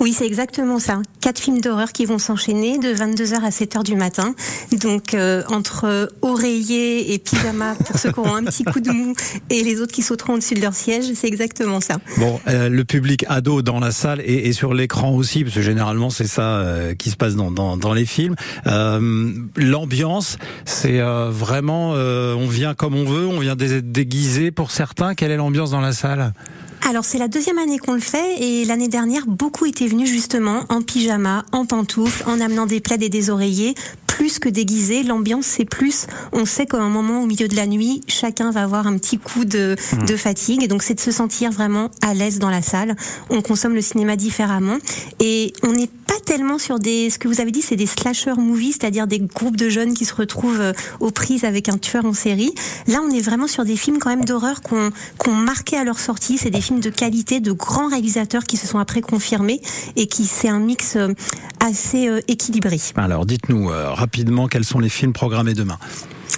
Oui, 0.00 0.12
c'est 0.12 0.26
exactement 0.26 0.78
ça. 0.78 1.00
Quatre 1.20 1.38
films 1.40 1.60
d'horreur 1.60 1.92
qui 1.92 2.04
vont 2.06 2.18
s'enchaîner 2.18 2.78
de 2.78 2.88
22h 2.88 3.42
à 3.42 3.50
7h 3.50 3.82
du 3.84 3.96
matin. 3.96 4.34
Donc 4.80 5.14
euh, 5.14 5.42
entre 5.48 6.10
oreiller 6.22 7.12
et 7.14 7.18
pyjama 7.18 7.74
pour 7.74 7.98
ceux 7.98 8.12
qui 8.12 8.18
auront 8.20 8.34
un 8.36 8.44
petit 8.44 8.64
coup 8.64 8.80
de 8.80 8.90
mou 8.90 9.14
et 9.50 9.62
les 9.62 9.80
autres 9.80 9.92
qui 9.92 10.02
sauteront 10.02 10.34
au-dessus 10.34 10.54
de 10.54 10.60
leur 10.60 10.74
siège, 10.74 11.04
c'est 11.14 11.26
exactement 11.28 11.80
ça. 11.80 11.96
Bon, 12.18 12.40
euh, 12.48 12.68
le 12.68 12.84
public 12.84 13.24
ado 13.28 13.62
dans 13.62 13.80
la 13.80 13.90
salle 13.90 14.20
et, 14.24 14.48
et 14.48 14.52
sur 14.52 14.74
l'écran 14.74 15.10
aussi, 15.14 15.42
parce 15.44 15.54
que 15.56 15.62
généralement 15.62 16.10
c'est 16.10 16.26
ça 16.26 16.56
euh, 16.58 16.94
qui 16.94 17.10
se 17.10 17.16
passe 17.16 17.34
dans, 17.34 17.50
dans, 17.50 17.76
dans 17.76 17.92
les 17.94 18.06
films. 18.06 18.34
Euh, 18.66 19.32
L'ambiance, 19.56 20.38
c'est 20.64 21.00
euh, 21.00 21.30
vraiment, 21.30 21.92
euh, 21.94 22.34
on 22.34 22.46
vient 22.46 22.74
comme 22.74 22.94
on 22.94 23.04
veut, 23.04 23.26
on 23.26 23.40
vient 23.40 23.56
dé- 23.56 23.82
déguisé 23.82 24.50
pour 24.50 24.70
certains. 24.70 25.14
Quelle 25.14 25.30
est 25.30 25.36
l'ambiance 25.36 25.70
dans 25.70 25.80
la 25.80 25.92
salle? 25.92 26.32
Alors 26.82 27.04
c'est 27.04 27.18
la 27.18 27.28
deuxième 27.28 27.58
année 27.58 27.78
qu'on 27.78 27.92
le 27.92 28.00
fait 28.00 28.40
et 28.40 28.64
l'année 28.64 28.88
dernière 28.88 29.26
beaucoup 29.26 29.66
étaient 29.66 29.86
venus 29.86 30.08
justement 30.08 30.64
en 30.68 30.80
pyjama, 30.80 31.44
en 31.52 31.66
pantoufles, 31.66 32.24
en 32.26 32.40
amenant 32.40 32.66
des 32.66 32.80
plaids 32.80 32.98
et 33.00 33.08
des 33.08 33.30
oreillers. 33.30 33.74
Plus 34.06 34.38
que 34.38 34.48
déguisé, 34.48 35.02
l'ambiance 35.02 35.46
c'est 35.46 35.64
plus. 35.64 36.06
On 36.32 36.44
sait 36.44 36.66
qu'à 36.66 36.78
un 36.78 36.88
moment 36.88 37.22
au 37.22 37.26
milieu 37.26 37.46
de 37.46 37.54
la 37.54 37.66
nuit, 37.66 38.00
chacun 38.08 38.50
va 38.50 38.62
avoir 38.62 38.86
un 38.86 38.96
petit 38.96 39.18
coup 39.18 39.44
de, 39.44 39.76
de 40.06 40.16
fatigue 40.16 40.62
et 40.62 40.68
donc 40.68 40.82
c'est 40.82 40.94
de 40.94 41.00
se 41.00 41.12
sentir 41.12 41.50
vraiment 41.50 41.90
à 42.02 42.14
l'aise 42.14 42.38
dans 42.38 42.50
la 42.50 42.62
salle. 42.62 42.96
On 43.30 43.42
consomme 43.42 43.74
le 43.74 43.82
cinéma 43.82 44.16
différemment 44.16 44.78
et 45.20 45.52
on 45.62 45.72
n'est 45.72 45.86
pas 45.86 45.97
tellement 46.28 46.58
sur 46.58 46.78
des. 46.78 47.08
Ce 47.08 47.18
que 47.18 47.26
vous 47.26 47.40
avez 47.40 47.50
dit, 47.50 47.62
c'est 47.62 47.74
des 47.74 47.86
slasher 47.86 48.34
movies, 48.36 48.72
c'est-à-dire 48.78 49.06
des 49.06 49.18
groupes 49.18 49.56
de 49.56 49.70
jeunes 49.70 49.94
qui 49.94 50.04
se 50.04 50.14
retrouvent 50.14 50.60
euh, 50.60 50.72
aux 51.00 51.10
prises 51.10 51.44
avec 51.44 51.70
un 51.70 51.78
tueur 51.78 52.04
en 52.04 52.12
série. 52.12 52.52
Là, 52.86 53.00
on 53.02 53.10
est 53.10 53.22
vraiment 53.22 53.46
sur 53.46 53.64
des 53.64 53.76
films 53.76 53.98
quand 53.98 54.10
même 54.10 54.26
d'horreur 54.26 54.60
qu'on 54.60 54.90
qu'on 55.16 55.32
marqué 55.32 55.78
à 55.78 55.84
leur 55.84 55.98
sortie. 55.98 56.36
C'est 56.36 56.50
des 56.50 56.60
films 56.60 56.80
de 56.80 56.90
qualité, 56.90 57.40
de 57.40 57.52
grands 57.52 57.88
réalisateurs 57.88 58.44
qui 58.44 58.58
se 58.58 58.66
sont 58.66 58.78
après 58.78 59.00
confirmés 59.00 59.62
et 59.96 60.06
qui 60.06 60.26
c'est 60.26 60.50
un 60.50 60.60
mix 60.60 60.96
euh, 60.96 61.14
assez 61.60 62.08
euh, 62.08 62.20
équilibré. 62.28 62.78
Alors 62.96 63.24
dites-nous 63.24 63.70
euh, 63.70 63.90
rapidement 63.90 64.48
quels 64.48 64.64
sont 64.64 64.80
les 64.80 64.90
films 64.90 65.14
programmés 65.14 65.54
demain? 65.54 65.78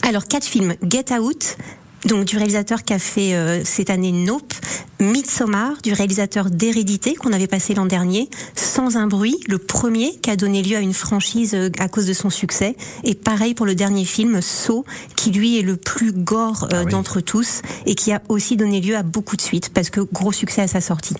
Alors 0.09 0.27
quatre 0.27 0.47
films 0.47 0.75
Get 0.89 1.13
Out. 1.13 1.57
Donc 2.07 2.25
du 2.25 2.37
réalisateur 2.39 2.83
qui 2.83 2.95
a 2.95 2.99
fait 2.99 3.35
euh, 3.35 3.61
cette 3.65 3.91
année 3.91 4.11
Nope, 4.13 4.55
Midsommar 5.01 5.81
du 5.83 5.93
réalisateur 5.93 6.51
d'Hérédité 6.51 7.15
qu'on 7.15 7.33
avait 7.33 7.47
passé 7.47 7.75
l'an 7.75 7.85
dernier, 7.87 8.29
Sans 8.55 8.97
un 8.97 9.07
bruit, 9.07 9.39
le 9.49 9.59
premier 9.59 10.17
qui 10.23 10.31
a 10.31 10.37
donné 10.37 10.63
lieu 10.63 10.77
à 10.77 10.81
une 10.81 10.95
franchise 10.95 11.55
euh, 11.55 11.69
à 11.79 11.89
cause 11.89 12.07
de 12.07 12.13
son 12.15 12.31
succès, 12.31 12.75
et 13.05 13.15
pareil 13.15 13.55
pour 13.55 13.67
le 13.67 13.75
dernier 13.75 14.05
film 14.07 14.41
Saw 14.41 14.85
qui 15.15 15.31
lui 15.31 15.59
est 15.59 15.63
le 15.63 15.77
plus 15.77 16.13
gore 16.13 16.69
euh, 16.73 16.85
d'entre 16.85 17.21
tous 17.21 17.61
et 17.85 17.95
qui 17.95 18.13
a 18.13 18.23
aussi 18.29 18.57
donné 18.57 18.81
lieu 18.81 18.97
à 18.97 19.03
beaucoup 19.03 19.37
de 19.37 19.43
suites 19.43 19.69
parce 19.69 19.91
que 19.91 20.01
gros 20.01 20.33
succès 20.33 20.63
à 20.63 20.69
sa 20.69 20.81
sortie. 20.81 21.17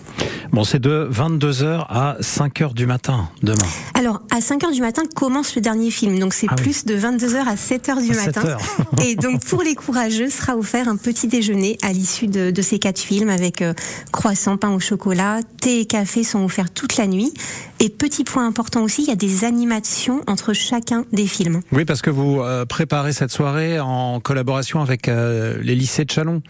Bon, 0.51 0.63
c'est 0.63 0.79
de 0.79 1.07
22h 1.13 1.85
à 1.89 2.17
5h 2.21 2.73
du 2.73 2.87
matin 2.87 3.29
demain. 3.43 3.57
Alors, 3.93 4.21
à 4.31 4.41
5 4.41 4.63
heures 4.63 4.71
du 4.71 4.81
matin 4.81 5.03
commence 5.15 5.55
le 5.55 5.61
dernier 5.61 5.91
film, 5.91 6.17
donc 6.19 6.33
c'est 6.33 6.47
Ah 6.49 6.55
oui. 6.57 6.63
plus 6.63 6.85
de 6.85 6.95
22 6.95 7.35
heures 7.35 7.47
à 7.47 7.55
7 7.55 7.89
heures 7.89 8.01
du 8.01 8.11
À 8.11 8.13
7 8.15 8.25
matin. 8.35 8.47
heures. 8.49 8.61
Et 9.05 9.15
donc, 9.15 9.45
pour 9.45 9.61
les 9.61 9.75
courageux, 9.75 10.29
sera 10.29 10.57
offert 10.57 10.70
un 10.79 10.95
petit 10.95 11.27
déjeuner 11.27 11.77
à 11.81 11.91
l'issue 11.91 12.27
de, 12.27 12.51
de 12.51 12.61
ces 12.61 12.79
quatre 12.79 12.99
films 12.99 13.29
avec 13.29 13.61
euh, 13.61 13.73
croissant, 14.11 14.57
pain 14.57 14.71
au 14.71 14.79
chocolat, 14.79 15.39
thé 15.59 15.81
et 15.81 15.85
café 15.85 16.23
sont 16.23 16.43
offerts 16.43 16.71
toute 16.71 16.97
la 16.97 17.07
nuit. 17.07 17.33
Et 17.79 17.89
petit 17.89 18.23
point 18.23 18.45
important 18.45 18.83
aussi, 18.83 19.01
il 19.01 19.07
y 19.07 19.11
a 19.11 19.15
des 19.15 19.43
animations 19.43 20.21
entre 20.27 20.53
chacun 20.53 21.05
des 21.11 21.25
films. 21.25 21.61
Oui, 21.71 21.83
parce 21.83 22.01
que 22.01 22.11
vous 22.11 22.39
euh, 22.39 22.65
préparez 22.65 23.11
cette 23.11 23.31
soirée 23.31 23.79
en 23.79 24.19
collaboration 24.19 24.81
avec 24.81 25.07
euh, 25.07 25.57
les 25.61 25.75
lycées 25.75 26.05
de 26.05 26.11
Chalon. 26.11 26.43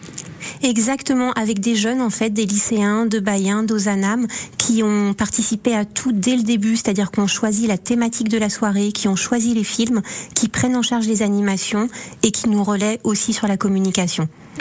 Exactement, 0.62 1.32
avec 1.34 1.60
des 1.60 1.76
jeunes 1.76 2.02
en 2.02 2.10
fait, 2.10 2.32
des 2.32 2.46
lycéens 2.46 3.06
de 3.06 3.20
Bayen, 3.20 3.64
d'Ozanam, 3.64 4.28
qui 4.58 4.84
ont 4.84 5.14
participé 5.14 5.74
à 5.74 5.86
tout 5.86 6.12
dès 6.12 6.36
le 6.36 6.44
début, 6.44 6.76
c'est-à-dire 6.76 7.12
qu'on 7.12 7.28
choisit 7.28 7.68
la 7.68 7.78
thématique 7.78 8.30
de 8.30 8.38
la 8.38 8.50
soirée, 8.50 8.92
qui 8.92 9.08
ont 9.08 9.16
choisi 9.16 9.54
les 9.54 9.64
films, 9.64 10.02
qui 10.36 10.50
prennent 10.50 10.76
en 10.76 10.82
charge 10.82 11.08
les 11.08 11.22
animations 11.22 11.88
et 12.24 12.32
qui 12.32 12.50
nous 12.50 12.64
relaient 12.64 13.00
aussi 13.04 13.34
sur 13.34 13.48
la 13.48 13.58
communication. 13.58 14.11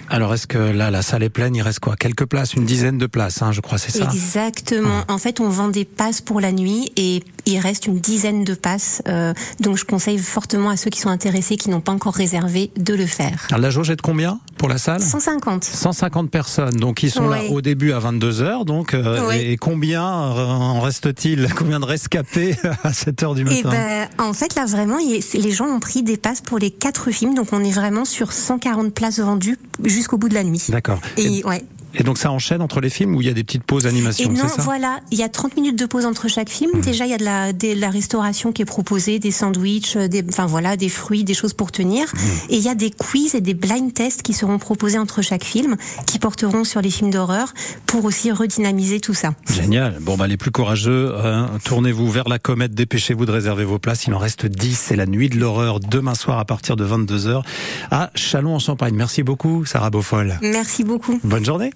Alors, 0.08 0.34
est-ce 0.34 0.46
que 0.46 0.58
là, 0.58 0.90
la 0.90 1.02
salle 1.02 1.22
est 1.22 1.30
pleine? 1.30 1.54
Il 1.56 1.62
reste 1.62 1.80
quoi? 1.80 1.96
Quelques 1.96 2.26
places? 2.26 2.54
Une 2.54 2.64
dizaine 2.64 2.98
de 2.98 3.06
places, 3.06 3.42
hein, 3.42 3.50
je 3.52 3.60
crois, 3.60 3.76
c'est 3.78 3.90
ça? 3.90 4.08
Exactement. 4.12 5.02
En 5.08 5.18
fait, 5.18 5.40
on 5.40 5.48
vend 5.48 5.68
des 5.68 5.84
passes 5.84 6.20
pour 6.20 6.40
la 6.40 6.52
nuit 6.52 6.92
et 6.96 7.24
il 7.46 7.58
reste 7.58 7.86
une 7.86 7.98
dizaine 7.98 8.44
de 8.44 8.54
passes. 8.54 9.02
euh, 9.08 9.34
donc, 9.58 9.76
je 9.76 9.84
conseille 9.84 10.18
fortement 10.18 10.70
à 10.70 10.76
ceux 10.76 10.90
qui 10.90 11.00
sont 11.00 11.08
intéressés, 11.08 11.56
qui 11.56 11.70
n'ont 11.70 11.80
pas 11.80 11.92
encore 11.92 12.14
réservé, 12.14 12.70
de 12.76 12.94
le 12.94 13.06
faire. 13.06 13.46
Alors, 13.50 13.60
la 13.60 13.70
jauge 13.70 13.90
est 13.90 13.96
de 13.96 14.02
combien? 14.02 14.38
Pour 14.60 14.68
la 14.68 14.76
salle 14.76 15.00
150. 15.00 15.64
150 15.64 16.30
personnes, 16.30 16.74
donc 16.76 17.02
ils 17.02 17.10
sont 17.10 17.30
là 17.30 17.44
au 17.50 17.62
début 17.62 17.92
à 17.92 17.98
22h, 17.98 18.66
donc 18.66 18.92
euh, 18.92 19.30
et, 19.30 19.56
combien 19.56 20.04
euh, 20.04 20.44
en 20.44 20.80
reste-t-il 20.80 21.48
Combien 21.56 21.80
de 21.80 21.86
rescapés 21.86 22.56
à 22.84 22.90
7h 22.90 23.34
du 23.34 23.44
matin 23.44 23.56
Et 23.56 23.62
ben, 23.62 24.06
en 24.18 24.34
fait, 24.34 24.54
là, 24.56 24.66
vraiment, 24.66 24.98
les 24.98 25.50
gens 25.50 25.64
ont 25.64 25.80
pris 25.80 26.02
des 26.02 26.18
passes 26.18 26.42
pour 26.42 26.58
les 26.58 26.70
quatre 26.70 27.10
films, 27.10 27.34
donc 27.34 27.48
on 27.52 27.64
est 27.64 27.70
vraiment 27.70 28.04
sur 28.04 28.32
140 28.32 28.92
places 28.92 29.18
vendues 29.18 29.56
jusqu'au 29.82 30.18
bout 30.18 30.28
de 30.28 30.34
la 30.34 30.44
nuit. 30.44 30.62
D'accord. 30.68 31.00
Et, 31.16 31.42
ouais. 31.44 31.64
Et 31.94 32.02
donc 32.02 32.18
ça 32.18 32.30
enchaîne 32.30 32.62
entre 32.62 32.80
les 32.80 32.90
films 32.90 33.14
où 33.16 33.20
il 33.20 33.26
y 33.26 33.30
a 33.30 33.34
des 33.34 33.44
petites 33.44 33.64
pauses 33.64 33.86
Et 33.86 33.88
animation, 33.88 34.30
non, 34.30 34.36
c'est 34.42 34.48
ça? 34.48 34.62
Mmh. 34.62 34.64
voilà, 34.64 35.00
il 35.10 35.18
y 35.18 35.22
a 35.22 35.28
30 35.28 35.56
minutes 35.56 35.78
de 35.78 35.86
pause 35.86 36.06
entre 36.06 36.28
chaque 36.28 36.48
film. 36.50 36.80
Déjà, 36.80 37.06
il 37.06 37.10
y 37.10 37.14
a 37.14 37.18
de 37.18 37.24
la, 37.24 37.52
des- 37.52 37.74
de 37.74 37.80
la 37.80 37.90
restauration 37.90 38.52
qui 38.52 38.62
est 38.62 38.66
proposée, 38.66 39.18
des 39.18 39.30
sandwichs, 39.30 39.96
euh, 39.96 40.08
des, 40.08 40.24
enfin 40.28 40.46
voilà, 40.46 40.76
des 40.76 40.88
fruits, 40.88 41.24
des 41.24 41.34
choses 41.34 41.52
pour 41.54 41.72
tenir. 41.72 42.06
Mmh. 42.12 42.18
Et 42.50 42.56
il 42.56 42.62
y 42.62 42.68
a 42.68 42.74
des 42.74 42.90
quiz 42.90 43.34
et 43.34 43.40
des 43.40 43.54
blind 43.54 43.92
tests 43.92 44.22
qui 44.22 44.32
seront 44.32 44.58
proposés 44.58 44.98
entre 44.98 45.22
chaque 45.22 45.44
film, 45.44 45.76
qui 46.06 46.18
porteront 46.18 46.64
sur 46.64 46.80
les 46.80 46.90
films 46.90 47.10
d'horreur 47.10 47.52
pour 47.86 48.04
aussi 48.04 48.30
redynamiser 48.32 49.00
tout 49.00 49.14
ça. 49.14 49.32
Génial. 49.52 49.98
Bon, 50.00 50.16
bah, 50.16 50.26
les 50.26 50.36
plus 50.36 50.50
courageux, 50.50 51.14
hein, 51.16 51.50
tournez-vous 51.64 52.10
vers 52.10 52.28
la 52.28 52.38
comète, 52.38 52.74
dépêchez-vous 52.74 53.26
de 53.26 53.32
réserver 53.32 53.64
vos 53.64 53.78
places. 53.78 54.06
Il 54.06 54.14
en 54.14 54.18
reste 54.18 54.46
10. 54.46 54.78
C'est 54.78 54.96
la 54.96 55.06
nuit 55.06 55.28
de 55.28 55.38
l'horreur 55.38 55.80
demain 55.80 56.14
soir 56.14 56.38
à 56.38 56.44
partir 56.44 56.76
de 56.76 56.84
22h 56.86 57.42
à 57.90 58.10
Chalon-en-Champagne. 58.14 58.94
Merci 58.94 59.22
beaucoup, 59.22 59.64
Sarah 59.64 59.90
Beaufol. 59.90 60.38
Merci 60.42 60.84
beaucoup. 60.84 61.18
Bonne 61.24 61.44
journée. 61.44 61.70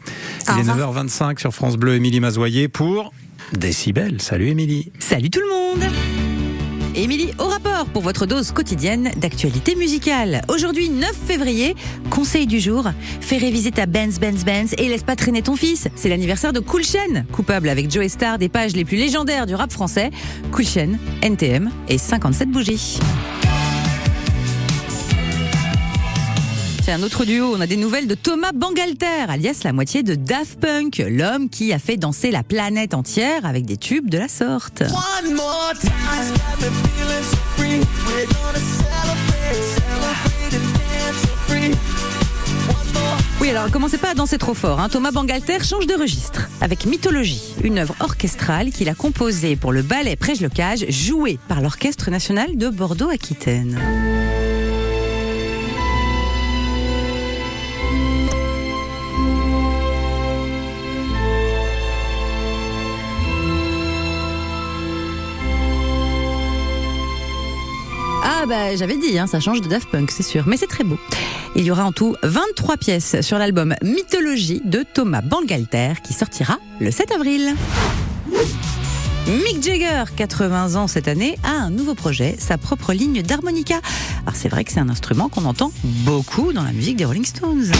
Il 0.48 0.58
est 0.58 0.70
revoir. 0.70 0.94
9h25 1.04 1.38
sur 1.40 1.52
France 1.52 1.76
Bleu, 1.76 1.94
Émilie 1.94 2.20
Mazoyer 2.20 2.68
pour 2.68 3.12
Décibel. 3.52 4.20
Salut 4.20 4.48
Émilie. 4.48 4.92
Salut 4.98 5.30
tout 5.30 5.40
le 5.40 5.48
monde 5.48 5.90
Émilie, 6.96 7.32
au 7.40 7.46
rapport 7.46 7.86
pour 7.86 8.02
votre 8.02 8.24
dose 8.24 8.52
quotidienne 8.52 9.10
d'actualité 9.16 9.74
musicale. 9.74 10.42
Aujourd'hui, 10.46 10.90
9 10.90 11.10
février, 11.12 11.74
conseil 12.08 12.46
du 12.46 12.60
jour, 12.60 12.88
fais 13.20 13.36
réviser 13.36 13.72
ta 13.72 13.86
Benz 13.86 14.20
Benz 14.20 14.44
Benz 14.44 14.74
et 14.78 14.88
laisse 14.88 15.02
pas 15.02 15.16
traîner 15.16 15.42
ton 15.42 15.56
fils. 15.56 15.88
C'est 15.96 16.08
l'anniversaire 16.08 16.52
de 16.52 16.60
Cool 16.60 16.84
Chain, 16.84 17.24
coupable 17.32 17.68
avec 17.68 17.90
Joe 17.90 18.06
Star 18.06 18.38
des 18.38 18.48
pages 18.48 18.76
les 18.76 18.84
plus 18.84 18.96
légendaires 18.96 19.46
du 19.46 19.56
rap 19.56 19.72
français. 19.72 20.10
Cool 20.52 20.66
Chain, 20.66 20.90
NTM 21.22 21.68
et 21.88 21.98
57 21.98 22.48
bougies. 22.48 23.00
C'est 26.84 26.92
un 26.92 27.02
autre 27.02 27.24
duo. 27.24 27.54
On 27.56 27.62
a 27.62 27.66
des 27.66 27.78
nouvelles 27.78 28.06
de 28.06 28.14
Thomas 28.14 28.52
Bangalter, 28.52 29.24
alias 29.26 29.62
la 29.64 29.72
moitié 29.72 30.02
de 30.02 30.14
Daft 30.14 30.60
Punk, 30.60 31.02
l'homme 31.08 31.48
qui 31.48 31.72
a 31.72 31.78
fait 31.78 31.96
danser 31.96 32.30
la 32.30 32.42
planète 32.42 32.92
entière 32.92 33.46
avec 33.46 33.64
des 33.64 33.78
tubes 33.78 34.10
de 34.10 34.18
la 34.18 34.28
sorte. 34.28 34.82
One 34.82 35.34
more 35.34 35.72
time. 35.80 35.90
Oui, 43.40 43.48
alors 43.48 43.70
commencez 43.70 43.96
pas 43.96 44.10
à 44.10 44.14
danser 44.14 44.36
trop 44.36 44.52
fort. 44.52 44.78
Hein. 44.78 44.90
Thomas 44.90 45.10
Bangalter 45.10 45.64
change 45.64 45.86
de 45.86 45.94
registre 45.94 46.50
avec 46.60 46.84
Mythologie, 46.84 47.54
une 47.62 47.78
œuvre 47.78 47.94
orchestrale 48.00 48.70
qu'il 48.72 48.90
a 48.90 48.94
composée 48.94 49.56
pour 49.56 49.72
le 49.72 49.80
ballet 49.80 50.16
Prège-Locage, 50.16 50.84
joué 50.90 51.38
par 51.48 51.62
l'Orchestre 51.62 52.10
national 52.10 52.58
de 52.58 52.68
Bordeaux-Aquitaine. 52.68 53.80
Ah 68.44 68.46
bah 68.46 68.76
j'avais 68.76 68.98
dit, 68.98 69.18
hein, 69.18 69.26
ça 69.26 69.40
change 69.40 69.62
de 69.62 69.68
Daft 69.68 69.88
Punk, 69.88 70.10
c'est 70.10 70.22
sûr, 70.22 70.44
mais 70.46 70.58
c'est 70.58 70.66
très 70.66 70.84
beau. 70.84 70.98
Il 71.56 71.64
y 71.64 71.70
aura 71.70 71.86
en 71.86 71.92
tout 71.92 72.14
23 72.22 72.76
pièces 72.76 73.22
sur 73.22 73.38
l'album 73.38 73.74
Mythologie 73.82 74.60
de 74.66 74.82
Thomas 74.82 75.22
Bangalter 75.22 75.94
qui 76.04 76.12
sortira 76.12 76.58
le 76.78 76.90
7 76.90 77.12
avril. 77.12 77.54
Mick 79.26 79.62
Jagger, 79.62 80.04
80 80.14 80.74
ans 80.74 80.88
cette 80.88 81.08
année, 81.08 81.38
a 81.42 81.52
un 81.52 81.70
nouveau 81.70 81.94
projet, 81.94 82.36
sa 82.38 82.58
propre 82.58 82.92
ligne 82.92 83.22
d'harmonica. 83.22 83.80
Alors 84.26 84.36
c'est 84.36 84.50
vrai 84.50 84.62
que 84.64 84.72
c'est 84.72 84.80
un 84.80 84.90
instrument 84.90 85.30
qu'on 85.30 85.46
entend 85.46 85.72
beaucoup 85.82 86.52
dans 86.52 86.64
la 86.64 86.72
musique 86.72 86.96
des 86.96 87.06
Rolling 87.06 87.24
Stones. 87.24 87.72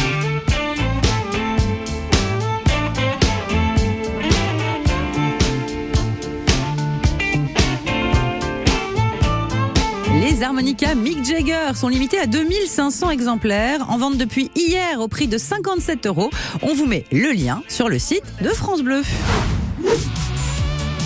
Les 10.35 10.42
harmonicas 10.42 10.97
Mick 10.97 11.25
Jagger 11.25 11.75
sont 11.77 11.87
limités 11.87 12.18
à 12.18 12.27
2500 12.27 13.11
exemplaires, 13.11 13.88
en 13.88 13.99
vente 13.99 14.16
depuis 14.16 14.51
hier 14.57 14.99
au 14.99 15.07
prix 15.07 15.29
de 15.29 15.38
57 15.38 16.09
euros. 16.09 16.29
On 16.62 16.75
vous 16.75 16.87
met 16.87 17.05
le 17.12 17.31
lien 17.31 17.62
sur 17.68 17.88
le 17.88 18.01
site 18.01 18.25
de 18.40 18.49
France 18.49 18.83
Bleu. 18.83 19.03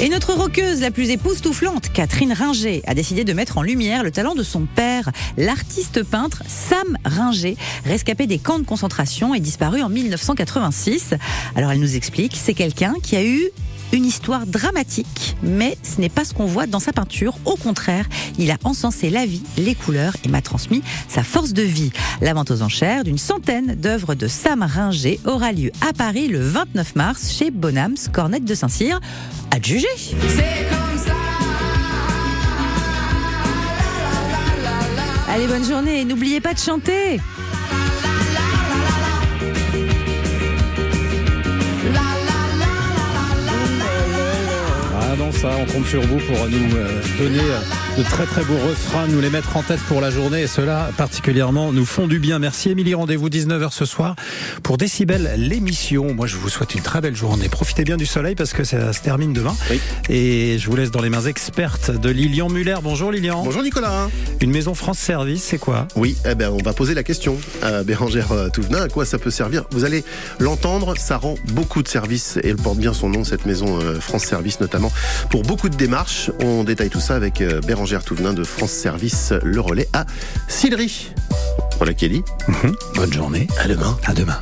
Et 0.00 0.08
notre 0.08 0.32
roqueuse 0.32 0.80
la 0.80 0.90
plus 0.90 1.10
époustouflante, 1.10 1.92
Catherine 1.92 2.32
Ringer, 2.32 2.82
a 2.86 2.94
décidé 2.94 3.24
de 3.24 3.34
mettre 3.34 3.58
en 3.58 3.62
lumière 3.62 4.02
le 4.02 4.10
talent 4.10 4.34
de 4.34 4.42
son 4.42 4.64
père, 4.64 5.10
l'artiste 5.36 6.02
peintre 6.04 6.42
Sam 6.46 6.96
Ringer, 7.04 7.58
rescapé 7.84 8.26
des 8.26 8.38
camps 8.38 8.58
de 8.58 8.64
concentration 8.64 9.34
et 9.34 9.40
disparu 9.40 9.82
en 9.82 9.90
1986. 9.90 11.12
Alors 11.54 11.70
elle 11.70 11.80
nous 11.80 11.96
explique, 11.96 12.34
c'est 12.34 12.54
quelqu'un 12.54 12.94
qui 13.02 13.14
a 13.14 13.24
eu 13.24 13.50
une 13.92 14.05
histoire 14.05 14.46
dramatique, 14.46 15.37
mais 15.42 15.77
ce 15.83 16.01
n'est 16.01 16.09
pas 16.09 16.24
ce 16.24 16.35
qu'on 16.35 16.46
voit 16.46 16.66
dans 16.66 16.81
sa 16.81 16.92
peinture. 16.92 17.37
Au 17.44 17.57
contraire, 17.57 18.07
il 18.38 18.51
a 18.51 18.57
encensé 18.64 19.11
la 19.11 19.27
vie, 19.27 19.42
les 19.57 19.74
couleurs 19.74 20.14
et 20.24 20.29
m'a 20.29 20.42
transmis 20.42 20.83
sa 21.09 21.22
force 21.22 21.53
de 21.53 21.62
vie. 21.62 21.92
La 22.20 22.35
vente 22.35 22.51
aux 22.51 22.62
enchères 22.62 23.05
d'une 23.05 23.18
centaine 23.18 23.74
d'œuvres 23.74 24.14
de 24.14 24.29
Sam 24.29 24.62
Ringer 24.62 25.20
aura 25.24 25.53
lieu 25.53 25.72
à 25.87 25.92
Paris 25.92 26.29
le 26.29 26.40
29 26.40 26.96
mars 26.96 27.33
chez 27.33 27.51
Bonhams 27.51 27.96
Cornette 28.12 28.44
de 28.44 28.55
Saint-Cyr. 28.55 29.01
À 29.51 29.61
juger. 29.62 29.87
Allez, 35.31 35.46
bonne 35.46 35.64
journée 35.64 36.01
et 36.01 36.05
n'oubliez 36.05 36.40
pas 36.40 36.55
de 36.55 36.59
chanter. 36.59 37.20
Ça, 45.38 45.51
on 45.57 45.72
compte 45.72 45.87
sur 45.87 46.03
vous 46.03 46.18
pour 46.18 46.48
nous 46.48 46.77
euh, 46.77 47.01
donner 47.16 47.38
euh, 47.38 47.61
de 47.98 48.02
très 48.04 48.26
très 48.26 48.44
beaux 48.44 48.58
refrains, 48.58 49.08
nous 49.08 49.20
les 49.20 49.28
mettre 49.28 49.56
en 49.56 49.62
tête 49.64 49.80
pour 49.80 50.00
la 50.00 50.11
journée 50.11 50.42
et 50.42 50.46
cela 50.46 50.90
particulièrement 50.96 51.72
nous 51.72 51.84
font 51.84 52.06
du 52.06 52.20
bien. 52.20 52.38
Merci 52.38 52.70
Émilie, 52.70 52.94
rendez-vous 52.94 53.28
19h 53.28 53.72
ce 53.72 53.84
soir 53.84 54.14
pour 54.62 54.76
Décibel, 54.76 55.32
l'émission. 55.37 56.14
Moi 56.14 56.28
je 56.28 56.37
vous 56.37 56.48
souhaite 56.48 56.76
une 56.76 56.82
très 56.82 57.00
belle 57.00 57.16
journée. 57.16 57.48
Profitez 57.48 57.82
bien 57.82 57.96
du 57.96 58.06
soleil 58.06 58.37
parce 58.37 58.52
que 58.52 58.62
ça 58.62 58.92
se 58.92 59.00
termine 59.00 59.32
demain. 59.32 59.56
Et 60.08 60.58
je 60.61 60.70
vous 60.70 60.76
laisse 60.76 60.92
dans 60.92 61.02
les 61.02 61.08
mains 61.08 61.22
expertes 61.22 61.90
de 61.90 62.08
Lilian 62.08 62.48
Muller. 62.48 62.76
Bonjour 62.84 63.11
Lilian. 63.11 63.42
Bonjour 63.42 63.64
Nicolas. 63.64 64.08
Une 64.40 64.52
maison 64.52 64.74
France 64.74 64.98
Service, 64.98 65.42
c'est 65.42 65.58
quoi? 65.58 65.88
Oui, 65.96 66.16
eh 66.24 66.37
ben, 66.37 66.50
on 66.50 66.62
va 66.62 66.72
poser 66.74 66.94
la 66.94 67.02
question 67.02 67.37
à 67.62 67.82
Bérangère 67.82 68.30
euh, 68.30 68.48
Touvenin. 68.48 68.82
À 68.82 68.88
quoi 68.88 69.06
ça 69.06 69.18
peut 69.18 69.32
servir? 69.32 69.64
Vous 69.72 69.84
allez 69.84 70.04
l'entendre, 70.38 70.94
ça 70.96 71.16
rend 71.16 71.34
beaucoup 71.52 71.82
de 71.82 71.88
services 71.88 72.38
et 72.44 72.50
elle 72.50 72.56
porte 72.56 72.78
bien 72.78 72.92
son 72.92 73.08
nom, 73.08 73.24
cette 73.24 73.44
maison 73.44 73.80
euh, 73.80 73.98
France 73.98 74.24
Service, 74.24 74.61
notamment 74.61 74.92
pour 75.30 75.42
beaucoup 75.42 75.68
de 75.68 75.76
démarches. 75.76 76.30
On 76.40 76.62
détaille 76.62 76.90
tout 76.90 77.00
ça 77.00 77.16
avec 77.16 77.40
euh, 77.40 77.61
Bérangère 77.88 78.05
Touvenin 78.05 78.35
de 78.35 78.44
France 78.44 78.72
Service 78.72 79.33
Le 79.42 79.61
Relais 79.61 79.88
à 79.94 80.05
Sillery. 80.46 81.11
Voilà 81.79 81.94
Kelly. 81.94 82.22
Bonne 82.94 83.11
journée. 83.11 83.48
À 83.59 83.66
demain. 83.66 83.96
À 84.05 84.12
demain. 84.12 84.38